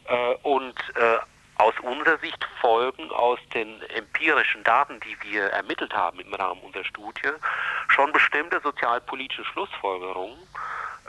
[0.05, 1.19] Äh, und äh,
[1.61, 6.85] aus unserer Sicht folgen aus den empirischen Daten, die wir ermittelt haben im Rahmen unserer
[6.85, 7.29] Studie,
[7.89, 10.39] schon bestimmte sozialpolitische Schlussfolgerungen.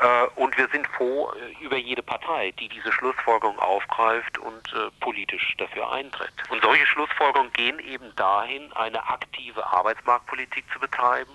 [0.02, 4.90] Äh, und wir sind froh äh, über jede Partei, die diese Schlussfolgerung aufgreift und äh,
[5.00, 6.34] politisch dafür eintritt.
[6.50, 11.32] Und solche Schlussfolgerungen gehen eben dahin, eine aktive Arbeitsmarktpolitik zu betreiben,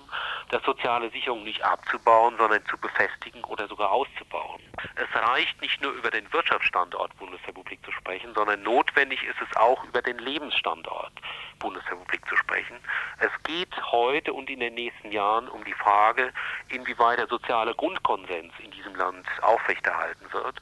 [0.49, 4.61] das soziale Sicherung nicht abzubauen, sondern zu befestigen oder sogar auszubauen.
[4.95, 9.81] Es reicht nicht nur über den Wirtschaftsstandort Bundesrepublik zu sprechen, sondern notwendig ist es auch
[9.85, 11.13] über den Lebensstandort
[11.59, 12.77] Bundesrepublik zu sprechen.
[13.19, 16.31] Es geht heute und in den nächsten Jahren um die Frage,
[16.69, 20.61] inwieweit der soziale Grundkonsens in diesem Land aufrechterhalten wird.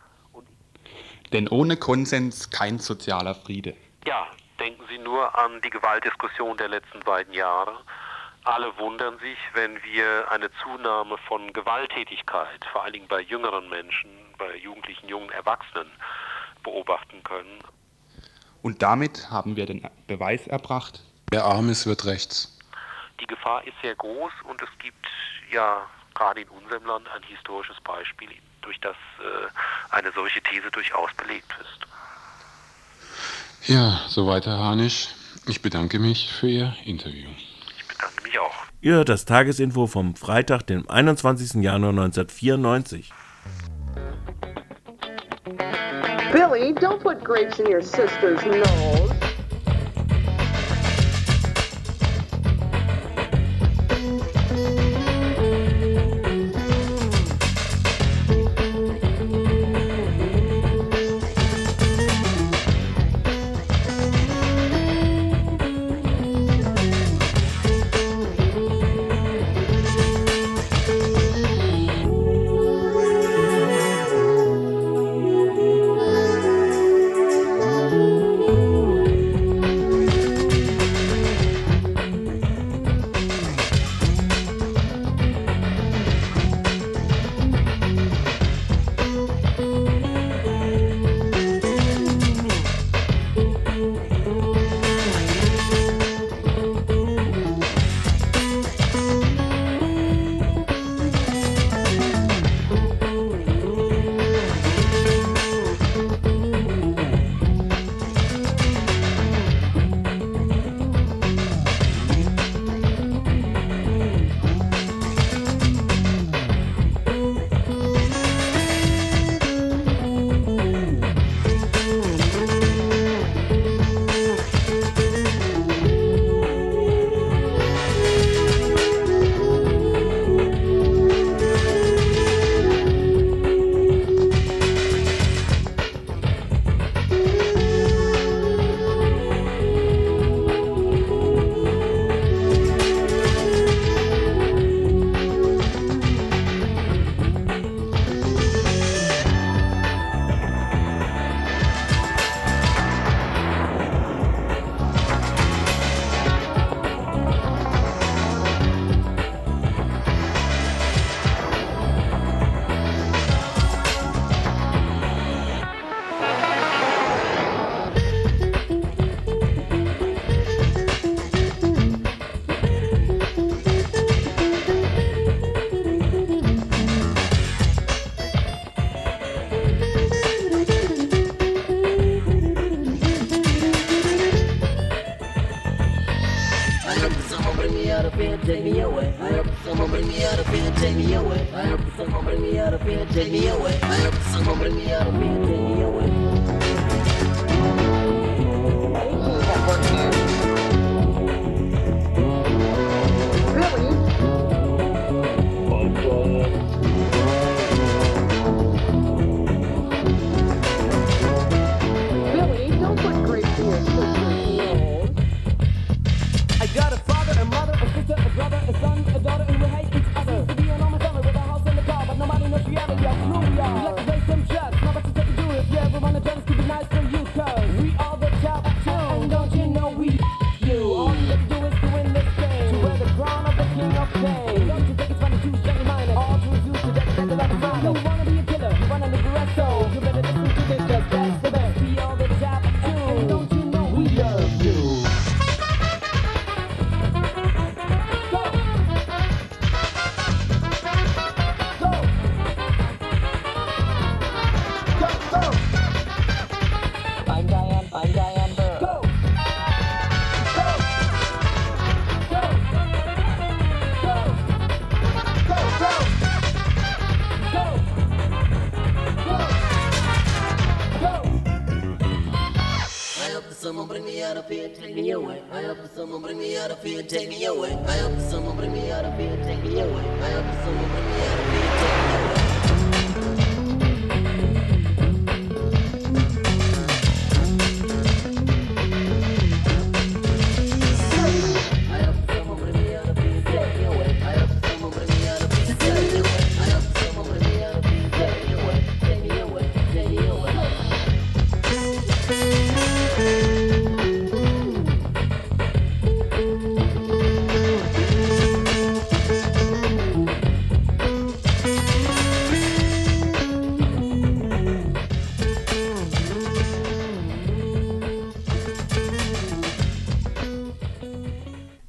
[1.31, 3.75] Denn ohne Konsens kein sozialer Friede.
[4.05, 4.27] Ja,
[4.60, 7.77] denken Sie nur an die Gewaltdiskussion der letzten beiden Jahre.
[8.43, 14.12] Alle wundern sich, wenn wir eine Zunahme von Gewalttätigkeit, vor allen Dingen bei jüngeren Menschen,
[14.38, 15.91] bei jugendlichen, jungen Erwachsenen
[16.63, 17.60] beobachten können.
[18.65, 22.58] Und damit haben wir den Beweis erbracht, wer arm ist, wird rechts.
[23.19, 25.06] Die Gefahr ist sehr groß und es gibt
[25.51, 28.30] ja gerade in unserem Land ein historisches Beispiel,
[28.63, 33.69] durch das äh, eine solche These durchaus belegt ist.
[33.69, 35.10] Ja, soweit, Herr Hanisch.
[35.45, 37.30] Ich bedanke mich für Ihr Interview.
[37.78, 38.56] Ich bedanke mich auch.
[38.82, 41.62] Ihr hört das Tagesinfo vom Freitag, dem 21.
[41.62, 43.13] Januar 1994.
[46.36, 49.14] Billy, don't put grapes in your sister's nose.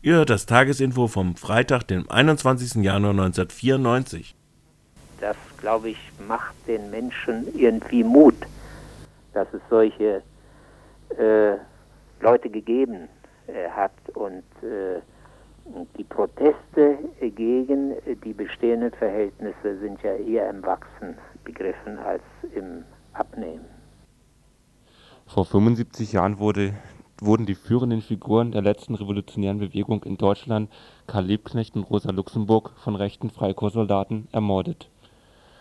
[0.06, 2.80] Ihr hört das Tagesinfo vom Freitag, dem 21.
[2.80, 4.36] Januar 1994.
[5.20, 5.98] Das, glaube ich,
[6.28, 8.36] macht den Menschen irgendwie Mut,
[9.34, 10.22] dass es solche
[11.18, 11.56] äh,
[12.20, 13.08] Leute gegeben
[13.48, 15.00] äh, hat und äh,
[15.98, 22.22] die Proteste gegen die bestehenden Verhältnisse sind ja eher im Wachsen begriffen als
[22.54, 23.64] im Abnehmen.
[25.26, 26.74] Vor 75 Jahren wurde,
[27.20, 30.70] wurden die führenden Figuren der letzten revolutionären Bewegung in Deutschland,
[31.06, 34.90] Karl Liebknecht und Rosa Luxemburg, von rechten Freikorpssoldaten ermordet.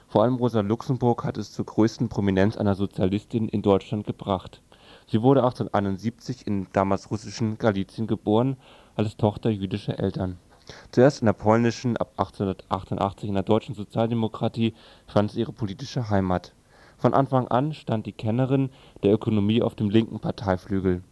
[0.08, 4.62] Vor allem Rosa Luxemburg hat es zur größten Prominenz einer Sozialistin in Deutschland gebracht.
[5.08, 8.58] Sie wurde 1871 in damals russischen Galizien geboren,
[8.96, 10.38] als Tochter jüdischer Eltern.
[10.92, 14.74] Zuerst in der polnischen, ab 1888 in der deutschen Sozialdemokratie
[15.08, 16.54] fand sie ihre politische Heimat.
[16.98, 18.70] Von Anfang an stand die Kennerin
[19.04, 21.04] der Ökonomie auf dem linken Parteiflügel,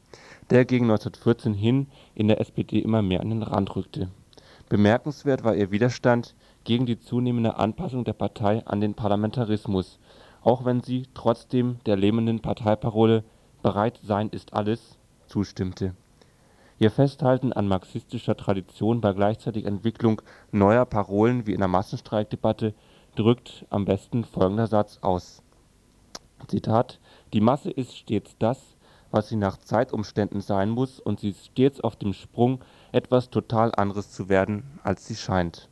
[0.53, 4.09] der gegen 1914 hin in der SPD immer mehr an den Rand rückte.
[4.69, 9.99] Bemerkenswert war ihr Widerstand gegen die zunehmende Anpassung der Partei an den Parlamentarismus,
[10.43, 13.23] auch wenn sie trotzdem der lähmenden Parteiparole
[13.63, 15.95] Bereit sein ist alles zustimmte.
[16.77, 22.75] Ihr Festhalten an marxistischer Tradition bei gleichzeitiger Entwicklung neuer Parolen wie in der Massenstreikdebatte
[23.15, 25.41] drückt am besten folgender Satz aus.
[26.47, 26.99] Zitat:
[27.33, 28.72] Die Masse ist stets das,
[29.13, 32.61] was sie nach Zeitumständen sein muss, und sie ist stets auf dem Sprung,
[32.91, 35.69] etwas total anderes zu werden, als sie scheint.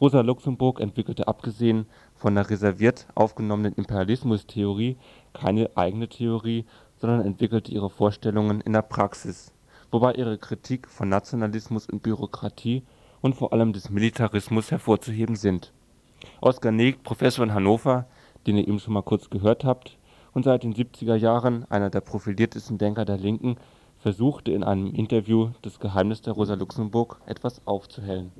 [0.00, 4.96] Rosa Luxemburg entwickelte abgesehen von der reserviert aufgenommenen Imperialismustheorie
[5.32, 9.52] keine eigene Theorie, sondern entwickelte ihre Vorstellungen in der Praxis,
[9.92, 12.82] wobei ihre Kritik von Nationalismus und Bürokratie
[13.20, 15.72] und vor allem des Militarismus hervorzuheben sind.
[16.40, 18.06] Oskar Negt, Professor in Hannover,
[18.46, 19.97] den ihr eben schon mal kurz gehört habt,
[20.38, 23.56] und seit den 70er Jahren einer der profiliertesten Denker der Linken,
[23.98, 28.30] versuchte in einem Interview das Geheimnis der Rosa Luxemburg etwas aufzuhellen.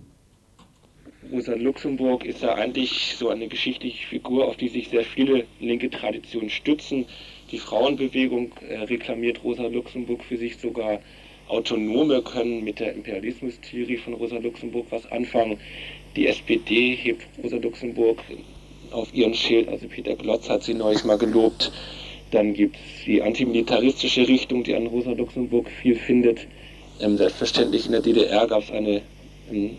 [1.32, 5.90] Rosa Luxemburg ist ja eigentlich so eine geschichtliche Figur, auf die sich sehr viele linke
[5.90, 7.04] Traditionen stützen.
[7.50, 11.00] Die Frauenbewegung äh, reklamiert Rosa Luxemburg für sich sogar
[11.48, 15.58] Autonome können mit der Imperialismustheorie von Rosa Luxemburg was anfangen.
[16.14, 18.20] Die SPD hebt Rosa Luxemburg
[18.92, 21.72] auf ihren Schild, also Peter Glotz hat sie neulich mal gelobt.
[22.30, 26.46] Dann gibt es die antimilitaristische Richtung, die an Rosa Luxemburg viel findet.
[27.00, 29.02] Ähm, selbstverständlich in der DDR gab es eine
[29.50, 29.76] ähm,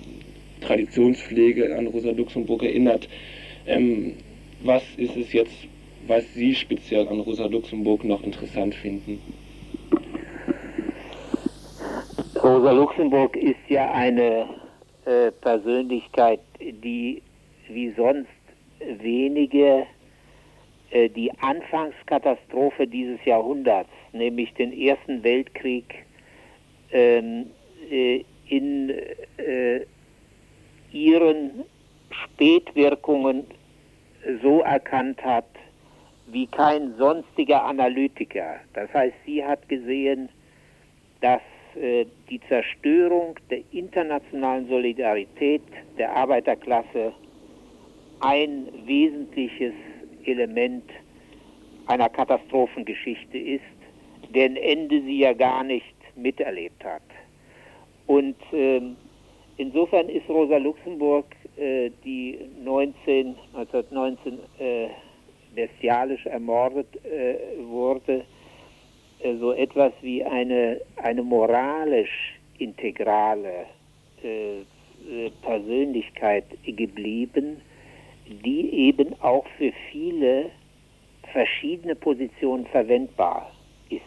[0.62, 3.08] Traditionspflege an Rosa Luxemburg erinnert.
[3.68, 4.16] Ähm,
[4.64, 5.54] was ist es jetzt,
[6.08, 9.22] was Sie speziell an Rosa Luxemburg noch interessant finden?
[12.42, 14.48] Rosa Luxemburg ist ja eine
[15.06, 17.22] äh, Persönlichkeit, die
[17.70, 18.30] wie sonst
[18.80, 19.86] wenige
[20.92, 26.06] äh, die Anfangskatastrophe dieses Jahrhunderts, nämlich den Ersten Weltkrieg,
[26.92, 27.52] ähm,
[27.90, 28.90] äh, in
[29.38, 29.82] äh,
[30.92, 31.66] ihren
[32.10, 33.46] Spätwirkungen
[34.42, 35.46] so erkannt hat
[36.32, 38.60] wie kein sonstiger Analytiker.
[38.74, 40.30] Das heißt, sie hat gesehen,
[41.22, 41.42] dass
[41.76, 45.62] äh, die Zerstörung der internationalen Solidarität
[45.98, 47.14] der Arbeiterklasse
[48.20, 49.74] ein wesentliches
[50.26, 50.84] Element
[51.88, 53.64] einer Katastrophengeschichte ist,
[54.34, 57.02] deren Ende sie ja gar nicht miterlebt hat.
[58.08, 58.96] Und ähm,
[59.58, 61.26] insofern ist Rosa Luxemburg,
[61.58, 64.88] äh, die 19, 1919 äh,
[65.56, 67.36] bestialisch ermordet äh,
[67.68, 68.26] wurde,
[69.20, 73.66] äh, so etwas wie eine, eine moralisch integrale
[74.24, 77.62] äh, äh, Persönlichkeit geblieben,
[78.30, 80.52] die eben auch für viele
[81.32, 83.52] verschiedene Positionen verwendbar
[83.90, 84.02] ist.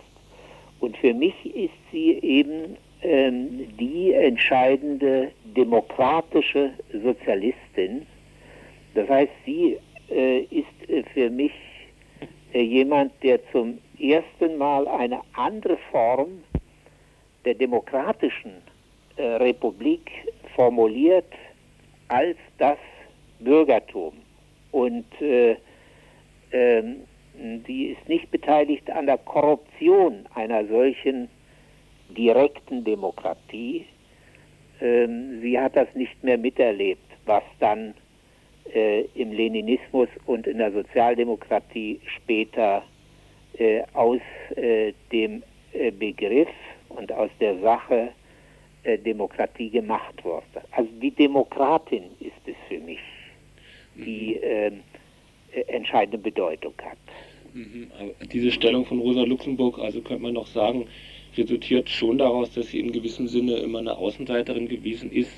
[0.81, 8.07] Und für mich ist sie eben ähm, die entscheidende demokratische Sozialistin.
[8.95, 9.79] Das heißt, sie
[10.11, 11.53] äh, ist äh, für mich
[12.53, 16.43] äh, jemand, der zum ersten Mal eine andere Form
[17.45, 18.53] der demokratischen
[19.17, 20.11] äh, Republik
[20.55, 21.33] formuliert
[22.09, 22.79] als das
[23.45, 24.15] Bürgertum.
[24.71, 25.57] Und äh,
[26.53, 26.97] ähm,
[27.67, 31.29] sie ist nicht beteiligt an der Korruption einer solchen
[32.17, 33.87] direkten Demokratie.
[34.81, 37.95] Ähm, sie hat das nicht mehr miterlebt, was dann
[38.73, 42.83] äh, im Leninismus und in der Sozialdemokratie später
[43.59, 44.21] äh, aus
[44.57, 46.49] äh, dem äh, Begriff
[46.89, 48.11] und aus der Sache
[48.85, 50.43] äh, Demokratie gemacht wurde.
[50.73, 53.01] Also die Demokratin ist es für mich,
[53.97, 54.81] die ähm,
[55.53, 56.99] äh, entscheidende Bedeutung hat.
[57.55, 57.89] Mhm,
[58.33, 60.87] Diese Stellung von Rosa Luxemburg, also könnte man noch sagen,
[61.37, 65.31] resultiert schon daraus, dass sie in gewissem Sinne immer eine Außenseiterin gewesen ist,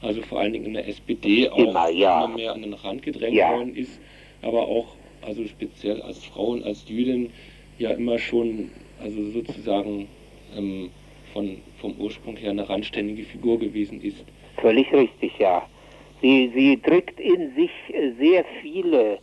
[0.00, 2.24] also vor allen Dingen in der SPD auch Immer, ja.
[2.24, 3.52] immer mehr an den Rand gedrängt Ja.
[3.52, 4.00] worden ist,
[4.42, 7.30] aber auch also speziell als Frau und als Jüdin
[7.78, 8.70] ja immer schon
[9.02, 10.08] also sozusagen
[10.56, 10.90] ähm,
[11.32, 14.24] von, vom Ursprung her eine randständige Figur gewesen ist.
[14.60, 15.66] Völlig richtig, ja.
[16.20, 19.18] Sie, sie drückt in sich äh, sehr viele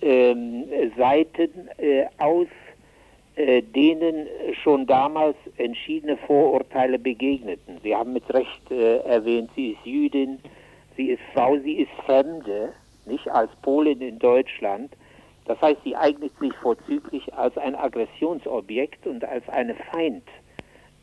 [0.00, 0.64] ähm,
[0.96, 2.46] Seiten äh, aus,
[3.36, 4.26] äh, denen
[4.62, 7.78] schon damals entschiedene Vorurteile begegneten.
[7.82, 10.38] Sie haben mit Recht äh, erwähnt, sie ist Jüdin,
[10.96, 12.72] sie ist Frau, sie ist Fremde,
[13.06, 14.92] nicht als Polin in Deutschland.
[15.46, 20.30] Das heißt, sie eignet sich vorzüglich als ein Aggressionsobjekt und als eine Feindfigur.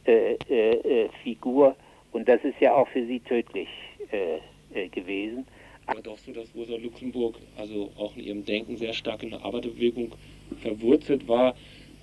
[0.06, 1.74] Äh, äh, äh,
[2.12, 3.70] und das ist ja auch für sie tödlich
[4.12, 4.40] äh,
[4.74, 5.46] äh, gewesen.
[5.86, 9.44] Aber doch so, dass Rosa Luxemburg also auch in ihrem Denken sehr stark in der
[9.44, 10.14] Arbeiterbewegung
[10.62, 11.56] verwurzelt war.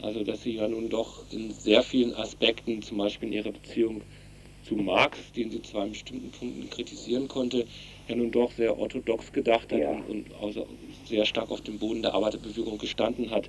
[0.03, 4.03] Also dass sie ja nun doch in sehr vielen Aspekten, zum Beispiel in ihrer Beziehung
[4.63, 7.65] zu Marx, den sie zwar in bestimmten Punkten kritisieren konnte,
[8.07, 10.67] ja nun doch sehr orthodox gedacht hat und, und also
[11.05, 13.49] sehr stark auf dem Boden der Arbeiterbewegung gestanden hat.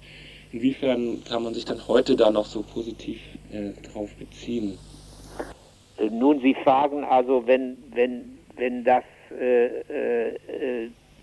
[0.52, 3.20] Inwiefern kann man sich dann heute da noch so positiv
[3.52, 4.78] äh, drauf beziehen?
[6.12, 10.36] Nun, Sie fragen also, wenn, wenn, wenn das äh, äh,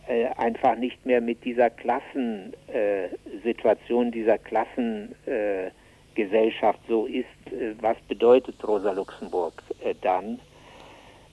[0.08, 5.70] äh, einfach nicht mehr mit dieser Klassensituation, äh, dieser Klassengesellschaft äh,
[6.14, 10.40] Gesellschaft so ist, äh, was bedeutet Rosa Luxemburg äh, dann?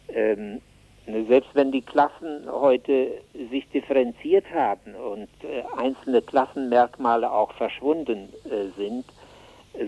[0.10, 0.60] Ähm,
[1.08, 8.28] ne, selbst wenn die Klassen heute sich differenziert haben und äh, einzelne Klassenmerkmale auch verschwunden
[8.46, 9.06] äh, sind,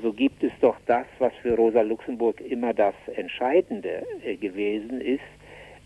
[0.01, 5.21] so gibt es doch das, was für Rosa Luxemburg immer das Entscheidende äh, gewesen ist,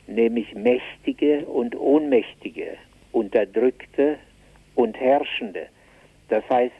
[0.09, 2.77] nämlich Mächtige und Ohnmächtige,
[3.11, 4.17] Unterdrückte
[4.75, 5.67] und Herrschende.
[6.29, 6.73] Das heißt,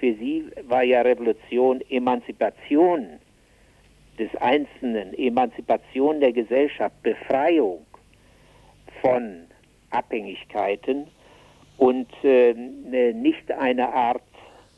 [0.00, 3.06] für sie war ja Revolution Emanzipation
[4.18, 7.84] des Einzelnen, Emanzipation der Gesellschaft, Befreiung
[9.00, 9.44] von
[9.90, 11.06] Abhängigkeiten
[11.76, 12.54] und äh,
[13.12, 14.22] nicht eine Art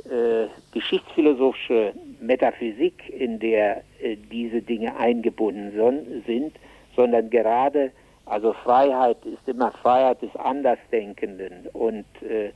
[0.05, 6.57] äh, geschichtsphilosophische Metaphysik, in der äh, diese Dinge eingebunden son sind,
[6.99, 7.93] sondern gerade,
[8.27, 11.69] also Freiheit ist immer Freiheit des Andersdenkenden.
[11.73, 12.51] Und äh,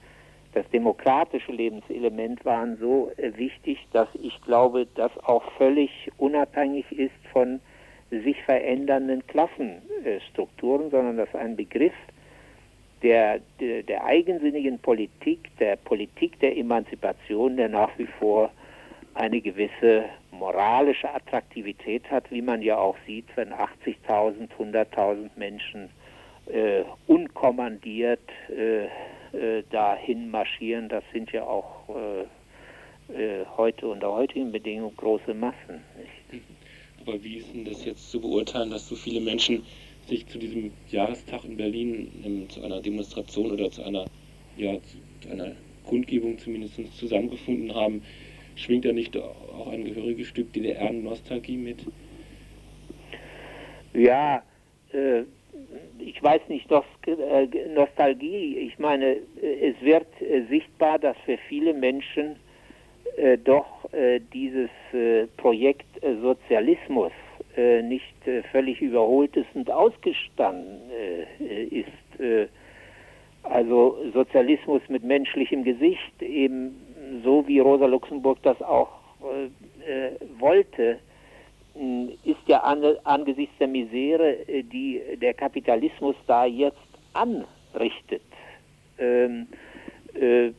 [0.52, 7.14] das demokratische Lebenselement waren so äh, wichtig, dass ich glaube, das auch völlig unabhängig ist
[7.32, 7.60] von
[8.10, 11.94] sich verändernden Klassenstrukturen, sondern dass ein Begriff
[13.04, 18.50] der, der, der eigensinnigen Politik, der Politik der Emanzipation, der nach wie vor
[19.14, 25.90] eine gewisse moralische Attraktivität hat, wie man ja auch sieht, wenn 80.000, 100.000 Menschen
[26.46, 28.84] äh, unkommandiert äh,
[29.36, 30.88] äh, dahin marschieren.
[30.88, 32.22] Das sind ja auch äh,
[33.14, 35.82] äh, heute unter heutigen Bedingungen große Massen.
[36.30, 36.44] Nicht?
[37.00, 39.62] Aber wie ist denn das jetzt zu beurteilen, dass so viele Menschen
[40.06, 44.06] sich zu diesem Jahrestag in Berlin ähm, zu einer Demonstration oder zu einer,
[44.56, 44.76] ja,
[45.20, 45.52] zu einer
[45.84, 48.02] Kundgebung zumindest zusammengefunden haben?
[48.56, 51.86] Schwingt da nicht auch ein gehöriges Stück DDR-Nostalgie mit?
[53.94, 54.42] Ja,
[54.92, 55.22] äh,
[55.98, 58.56] ich weiß nicht, äh, Nostalgie.
[58.58, 62.36] Ich meine, äh, es wird äh, sichtbar, dass für viele Menschen
[63.16, 64.70] äh, doch äh, dieses
[65.36, 65.86] Projekt
[66.20, 67.12] Sozialismus
[67.56, 68.14] nicht
[68.50, 70.80] völlig überholt ist und ausgestanden
[71.70, 72.46] ist.
[73.42, 76.76] Also Sozialismus mit menschlichem Gesicht, eben
[77.24, 78.88] so wie Rosa Luxemburg das auch
[79.22, 80.98] äh, äh, wollte,
[82.24, 86.76] ist ja an, angesichts der Misere, äh, die der Kapitalismus da jetzt
[87.14, 88.22] anrichtet,
[88.98, 89.46] ähm,
[90.14, 90.50] äh,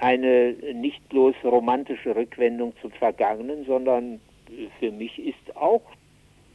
[0.00, 4.20] eine nicht bloß romantische Rückwendung zum Vergangenen, sondern
[4.80, 5.82] für mich ist auch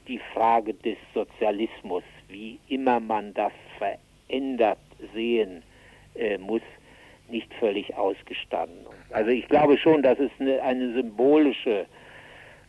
[0.08, 4.80] die Frage des Sozialismus, wie immer man das verändert
[5.14, 5.64] sehen
[6.16, 6.62] äh, muss,
[7.30, 8.86] nicht völlig ausgestanden.
[9.12, 11.86] Also ich glaube schon, dass es eine, eine symbolische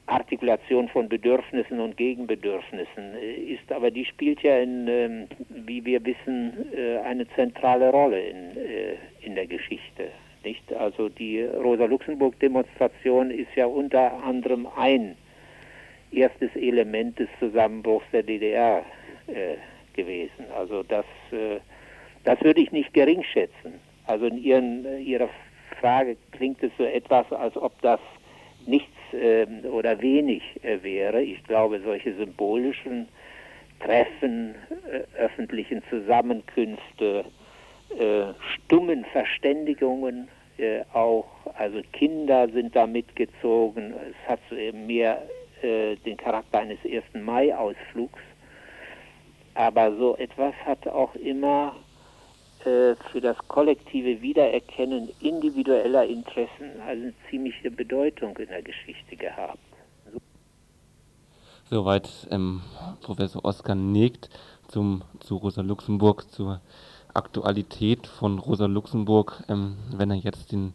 [0.08, 6.04] Artikulation von Bedürfnissen und Gegenbedürfnissen äh, ist, aber die spielt ja in, ähm, wie wir
[6.04, 10.08] wissen, äh, eine zentrale Rolle in, äh, in der Geschichte.
[10.44, 10.72] Nicht?
[10.72, 15.16] Also die Rosa-Luxemburg-Demonstration ist ja unter anderem ein
[16.10, 18.82] erstes Element des Zusammenbruchs der DDR
[19.92, 20.46] gewesen.
[20.56, 21.04] Also das,
[22.24, 23.74] das würde ich nicht gering schätzen.
[24.08, 25.28] Also in Ihren, Ihrer
[25.80, 28.00] Frage klingt es so etwas, als ob das
[28.66, 31.22] nichts äh, oder wenig äh, wäre.
[31.22, 33.06] Ich glaube, solche symbolischen
[33.80, 34.54] Treffen,
[34.90, 37.26] äh, öffentlichen Zusammenkünfte,
[37.98, 38.22] äh,
[38.54, 41.26] stummen Verständigungen äh, auch,
[41.58, 43.92] also Kinder sind da mitgezogen.
[43.92, 45.22] Es hat so eben mehr
[45.60, 47.04] äh, den Charakter eines 1.
[47.22, 48.20] Mai-Ausflugs.
[49.54, 51.76] Aber so etwas hat auch immer
[52.62, 59.58] für das kollektive Wiedererkennen individueller Interessen eine ziemliche Bedeutung in der Geschichte gehabt.
[61.70, 62.62] Soweit ähm,
[63.02, 64.30] Professor Oskar Negt
[64.68, 66.60] zum, zu Rosa Luxemburg, zur
[67.12, 69.44] Aktualität von Rosa Luxemburg.
[69.48, 70.74] Ähm, wenn er jetzt den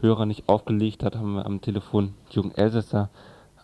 [0.00, 3.10] Hörer nicht aufgelegt hat, haben wir am Telefon Jürgen Elsässer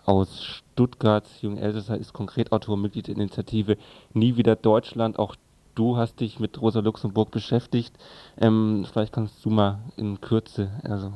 [0.04, 1.26] aus Stuttgart.
[1.40, 3.78] Jürgen Elsässer ist Konkretautor, Mitglied der Initiative
[4.12, 5.18] Nie wieder Deutschland.
[5.18, 5.34] Auch
[5.76, 7.96] du hast dich mit Rosa Luxemburg beschäftigt.
[8.40, 11.12] Ähm, vielleicht kannst du mal in Kürze also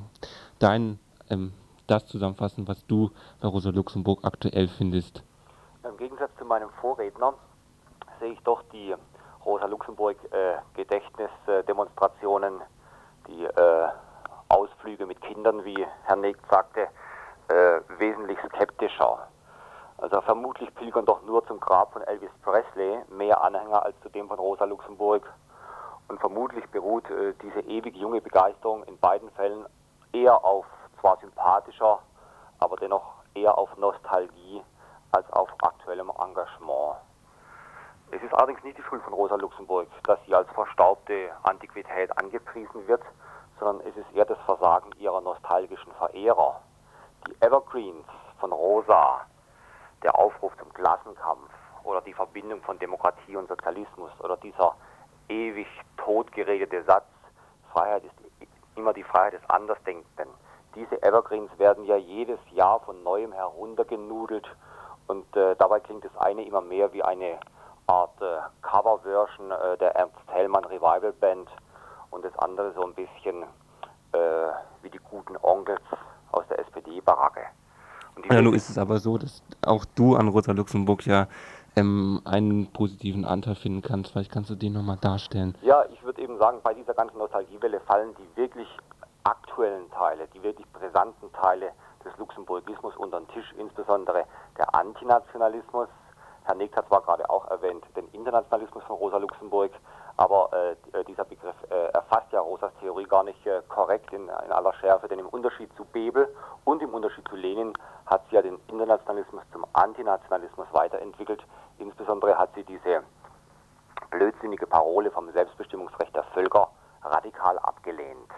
[0.61, 1.53] dein ähm,
[1.89, 5.25] das zusammenfassen, was du bei Rosa Luxemburg aktuell findest.
[5.83, 7.35] Im Gegensatz zu meinem Vorredner
[8.21, 8.95] sehe ich doch die
[9.45, 12.61] Rosa Luxemburg äh, Gedächtnisdemonstrationen,
[13.27, 13.89] die äh,
[14.49, 16.89] Ausflüge mit Kindern, wie Herr Negt sagte,
[17.49, 19.27] äh, wesentlich skeptischer.
[20.01, 24.29] Also vermutlich pilgern doch nur zum Grab von Elvis Presley mehr Anhänger als zu dem
[24.29, 25.31] von Rosa Luxemburg.
[26.09, 29.67] Und vermutlich beruht äh, diese ewig junge Begeisterung in beiden Fällen
[30.13, 30.65] eher auf
[31.01, 31.99] zwar sympathischer,
[32.61, 34.63] aber dennoch eher auf Nostalgie
[35.13, 36.97] als auf aktuellem Engagement.
[38.11, 42.89] Es ist allerdings nicht die Schuld von Rosa Luxemburg, dass sie als verstaubte Antiquität angepriesen
[42.89, 43.03] wird,
[43.59, 46.63] sondern es ist eher das Versagen ihrer nostalgischen Verehrer.
[47.29, 48.07] Die Evergreens
[48.41, 49.27] von Rosa,
[50.03, 51.51] der Aufruf zum Klassenkampf
[51.85, 54.75] oder die Verbindung von Demokratie und Sozialismus oder dieser
[55.29, 57.07] ewig totgeredete Satz,
[57.73, 60.29] Freiheit ist immer die Freiheit des Andersdenkenden.
[60.75, 64.49] Diese Evergreens werden ja jedes Jahr von neuem heruntergenudelt
[65.07, 67.39] und äh, dabei klingt das eine immer mehr wie eine
[67.87, 71.49] Art äh, Coverversion äh, der Ernst Hellmann Revival Band
[72.11, 73.43] und das andere so ein bisschen
[74.13, 75.83] äh, wie die guten Onkels
[76.33, 77.47] aus der SPD-Baracke.
[78.29, 81.29] Ja, nun ist es aber so, dass auch du an Rosa Luxemburg ja
[81.77, 84.13] ähm, einen positiven Anteil finden kannst.
[84.13, 85.57] Vielleicht kannst du den nochmal darstellen.
[85.63, 88.69] Ja, ich würde eben sagen, bei dieser ganzen Nostalgiewelle fallen die wirklich
[89.25, 91.73] aktuellen Teile, die wirklich brisanten Teile
[92.05, 94.25] des Luxemburgismus unter den Tisch, insbesondere
[94.57, 95.89] der Antinationalismus.
[96.45, 99.73] Herr Negt hat zwar gerade auch erwähnt den Internationalismus von Rosa Luxemburg,
[100.17, 100.51] aber
[100.93, 104.73] äh, dieser Begriff äh, erfasst ja Rosas Theorie gar nicht äh, korrekt in, in, aller
[104.75, 106.29] Schärfe, denn im Unterschied zu Bebel
[106.65, 107.73] und im Unterschied zu Lenin
[108.07, 111.43] hat sie ja den Internationalismus zum Antinationalismus weiterentwickelt.
[111.79, 113.03] Insbesondere hat sie diese
[114.11, 116.69] blödsinnige Parole vom Selbstbestimmungsrecht der Völker
[117.03, 118.31] radikal abgelehnt.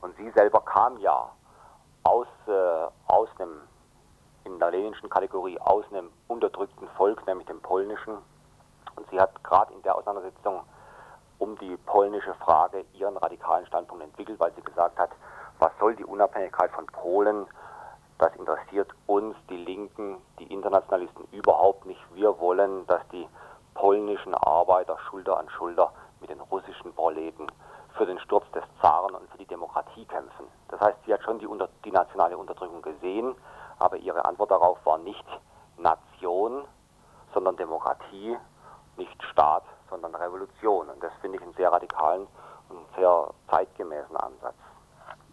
[0.00, 1.30] Und sie selber kam ja
[2.02, 3.60] aus, äh, aus einem,
[4.44, 8.18] in der leninischen Kategorie, aus einem unterdrückten Volk, nämlich dem polnischen.
[8.96, 10.60] Und sie hat gerade in der Auseinandersetzung
[11.40, 15.10] um die polnische Frage ihren radikalen Standpunkt entwickelt, weil sie gesagt hat,
[15.58, 17.46] was soll die Unabhängigkeit von Polen?
[18.18, 22.00] Das interessiert uns, die Linken, die Internationalisten überhaupt nicht.
[22.14, 23.26] Wir wollen, dass die
[23.74, 27.46] polnischen Arbeiter Schulter an Schulter mit den russischen Proleten
[27.96, 30.46] für den Sturz des Zaren und für die Demokratie kämpfen.
[30.68, 33.34] Das heißt, sie hat schon die, unter, die nationale Unterdrückung gesehen,
[33.78, 35.24] aber ihre Antwort darauf war nicht
[35.78, 36.64] Nation,
[37.32, 38.36] sondern Demokratie,
[38.96, 40.88] nicht Staat, sondern Revolution.
[40.88, 42.26] Und das finde ich einen sehr radikalen
[42.68, 44.54] und sehr zeitgemäßen Ansatz.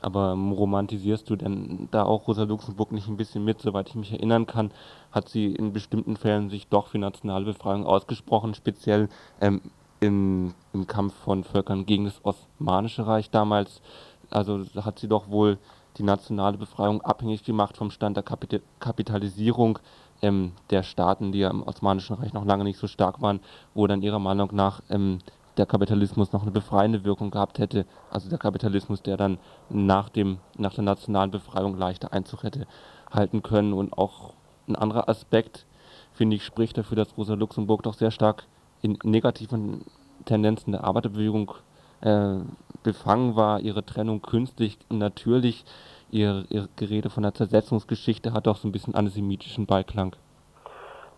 [0.02, 3.62] Aber romantisierst du denn da auch Rosa Luxemburg nicht ein bisschen mit?
[3.62, 4.72] Soweit ich mich erinnern kann,
[5.12, 9.10] hat sie in bestimmten Fällen sich doch für nationale Befreiung ausgesprochen, speziell
[9.42, 9.62] ähm,
[10.00, 13.82] im, im Kampf von Völkern gegen das Osmanische Reich damals.
[14.30, 15.58] Also hat sie doch wohl
[15.98, 19.80] die nationale Befreiung abhängig gemacht vom Stand der Kapit Kapitalisierung
[20.22, 23.40] ähm, der Staaten, die ja im Osmanischen Reich noch lange nicht so stark waren,
[23.74, 25.20] wo dann ihrer Meinung nach ähm,
[25.58, 27.86] der Kapitalismus noch eine befreiende Wirkung gehabt hätte.
[28.12, 29.40] Also der Kapitalismus, der dann
[29.70, 32.68] nach, dem, nach der nationalen Befreiung leichter Einzug hätte
[33.12, 33.74] halten können.
[33.74, 34.34] Und auch
[34.68, 35.66] ein anderer Aspekt,
[36.14, 38.46] finde ich, spricht dafür, dass Rosa Luxemburg doch sehr stark
[38.82, 39.84] in negativen
[40.26, 41.54] Tendenzen der Arbeiterbewegung
[42.02, 42.36] äh,
[42.84, 45.66] befangen war, ihre Trennung künstlich und natürlich
[46.12, 50.16] ihr, ihr Gerede von der Zersetzungsgeschichte hat auch so ein bisschen antisemitischen Beiklang.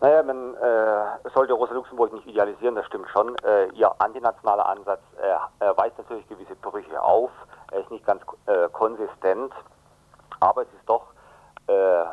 [0.00, 3.36] Naja, man äh, sollte Rosa Luxemburg nicht idealisieren, das stimmt schon.
[3.44, 7.30] Äh, ihr antinationaler Ansatz äh, weist natürlich gewisse Brüche auf.
[7.70, 9.52] Er ist nicht ganz äh, konsistent,
[10.40, 11.02] aber es ist doch
[11.66, 12.04] äh,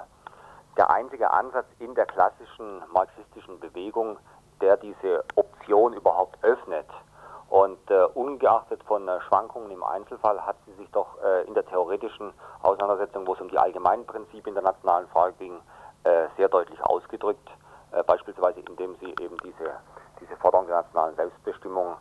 [0.77, 4.17] der einzige Ansatz in der klassischen marxistischen Bewegung,
[4.59, 6.85] der diese Option überhaupt öffnet.
[7.49, 11.65] Und äh, ungeachtet von äh, Schwankungen im Einzelfall hat sie sich doch äh, in der
[11.65, 15.61] theoretischen Auseinandersetzung, wo es um die allgemeinen Prinzipien der nationalen Frage ging,
[16.03, 17.49] äh, sehr deutlich ausgedrückt.
[17.93, 19.79] Äh, beispielsweise indem sie eben diese,
[20.19, 21.95] diese Forderung der nationalen Selbstbestimmung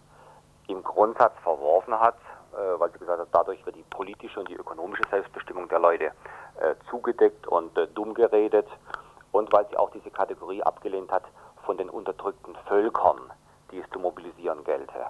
[0.67, 2.19] im Grundsatz verworfen hat,
[2.53, 6.13] äh, weil sie gesagt hat, dadurch wird die politische und die ökonomische Selbstbestimmung der Leute
[6.89, 8.67] zugedeckt und dumm geredet
[9.31, 11.25] und weil sie auch diese Kategorie abgelehnt hat
[11.67, 13.31] von den unterdrückten Völkern,
[13.71, 15.05] die es zu mobilisieren gelte.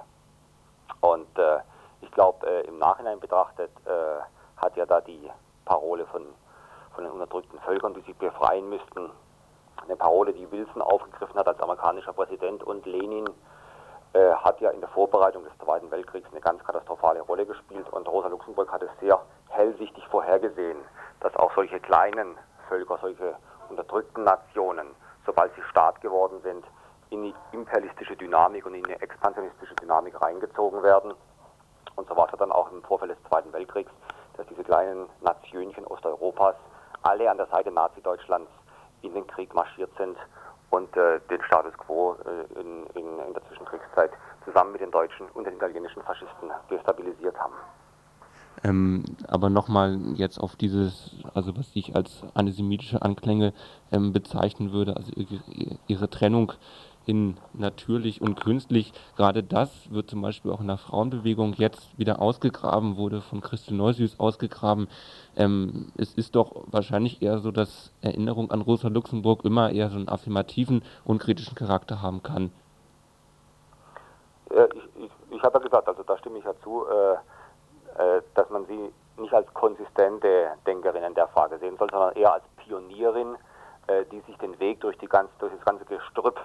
[1.13, 1.59] Und äh,
[2.01, 5.31] ich glaube, äh, im Nachhinein betrachtet äh, hat ja da die
[5.65, 6.23] Parole von,
[6.95, 9.11] von den unterdrückten Völkern, die sich befreien müssten,
[9.83, 13.29] eine Parole, die Wilson aufgegriffen hat als amerikanischer Präsident und Lenin
[14.15, 17.87] hat ja in der Vorbereitung des Zweiten Weltkriegs eine ganz katastrophale Rolle gespielt.
[17.91, 20.79] Und Rosa Luxemburg hat es sehr hellsichtig vorhergesehen,
[21.21, 23.37] dass auch solche kleinen Völker, solche
[23.69, 24.87] unterdrückten Nationen,
[25.27, 26.65] sobald sie Staat geworden sind,
[27.11, 31.13] in die imperialistische Dynamik und in die expansionistische Dynamik reingezogen werden.
[31.95, 33.91] Und so war es dann auch im Vorfeld des Zweiten Weltkriegs,
[34.37, 36.57] dass diese kleinen Nationchen Osteuropas
[37.03, 38.51] alle an der Seite Nazi-Deutschlands
[39.03, 40.17] in den Krieg marschiert sind
[40.71, 44.11] und äh, den Status quo äh, in, in, in der Zwischenkriegszeit
[44.45, 47.55] zusammen mit den deutschen und den italienischen Faschisten destabilisiert haben.
[48.65, 53.53] Ähm, aber nochmal jetzt auf dieses, also was ich als antisemitische Anklänge
[53.93, 55.41] ähm, bezeichnen würde, also ihre,
[55.87, 56.53] ihre Trennung
[57.07, 62.21] in natürlich und künstlich, gerade das wird zum Beispiel auch in der Frauenbewegung jetzt wieder
[62.21, 64.89] ausgegraben, wurde von Christel Neusüß ausgegraben.
[65.37, 69.97] Ähm, es ist doch wahrscheinlich eher so, dass Erinnerung an Rosa Luxemburg immer eher so
[69.97, 72.51] einen affirmativen und kritischen Charakter haben kann.
[74.51, 77.15] Äh, ich ich, ich habe ja gesagt, also da stimme ich ja zu, äh,
[78.03, 82.35] äh, dass man sie nicht als konsistente Denkerin in der Frage sehen soll, sondern eher
[82.35, 83.37] als Pionierin,
[83.87, 86.39] äh, die sich den Weg durch, die ganz, durch das ganze Gestrüpp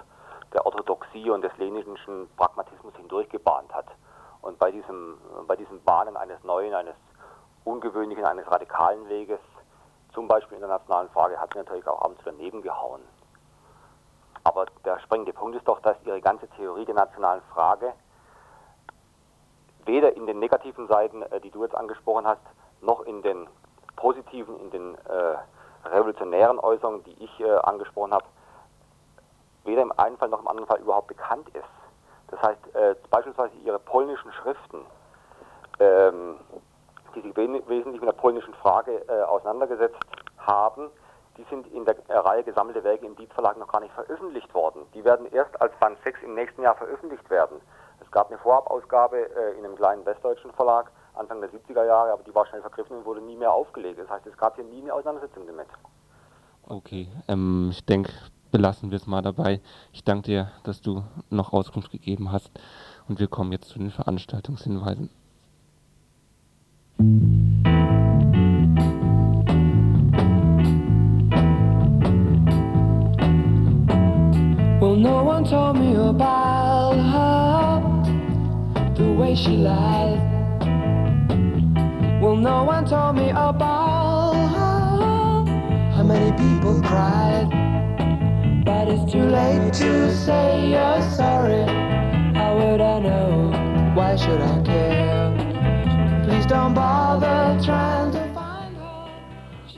[0.52, 3.86] der Orthodoxie und des leninischen Pragmatismus hindurch gebahnt hat.
[4.42, 6.96] Und bei diesem, bei diesem Bahnen eines neuen, eines
[7.64, 9.40] ungewöhnlichen, eines radikalen Weges,
[10.12, 13.00] zum Beispiel in der nationalen Frage, hat sie natürlich auch abends daneben gehauen.
[14.44, 17.92] Aber der springende Punkt ist doch, dass ihre ganze Theorie der nationalen Frage
[19.84, 22.42] weder in den negativen Seiten, äh, die du jetzt angesprochen hast,
[22.80, 23.48] noch in den
[23.96, 28.24] positiven, in den äh, revolutionären Äußerungen, die ich äh, angesprochen habe,
[29.64, 31.64] weder im einen Fall noch im anderen Fall überhaupt bekannt ist.
[32.28, 34.80] Das heißt, äh, beispielsweise ihre polnischen Schriften,
[35.80, 36.36] ähm,
[37.14, 39.98] die sich wesentlich mit der polnischen Frage äh, auseinandergesetzt
[40.38, 40.90] haben,
[41.36, 44.52] die sind in der äh, Reihe Gesammelte Werke im Dietz Verlag noch gar nicht veröffentlicht
[44.54, 44.82] worden.
[44.94, 47.60] Die werden erst als Band 6 im nächsten Jahr veröffentlicht werden.
[48.00, 52.22] Es gab eine Vorabausgabe äh, in einem kleinen westdeutschen Verlag Anfang der 70er Jahre, aber
[52.22, 53.98] die war schnell vergriffen und wurde nie mehr aufgelegt.
[53.98, 55.68] Das heißt, es gab hier nie eine Auseinandersetzung damit.
[56.66, 58.12] Okay, ähm, ich denke,
[58.52, 59.60] belassen wir es mal dabei.
[59.92, 62.52] Ich danke dir, dass du noch Auskunft gegeben hast
[63.08, 65.10] und wir kommen jetzt zu den Veranstaltungshinweisen.
[74.80, 77.82] Well, no one told me about her,
[78.94, 80.20] the way she lied.
[82.20, 85.44] Well, no one told me about her,
[85.96, 87.71] how many people cried.
[88.84, 91.62] But it's too late to say you're sorry.
[92.34, 93.52] How would I know?
[93.94, 96.24] Why should I care?
[96.24, 98.22] Please don't bother trying to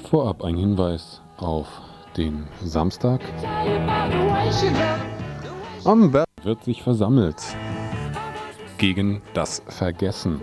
[0.08, 1.68] Vorab ein Hinweis auf
[2.16, 3.20] den Samstag.
[5.84, 7.42] Am Berg wird sich versammelt
[8.78, 10.40] gegen das Vergessen.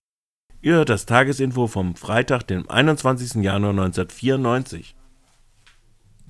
[0.63, 3.43] Ihr hört das Tagesinfo vom Freitag, dem 21.
[3.43, 4.95] Januar 1994.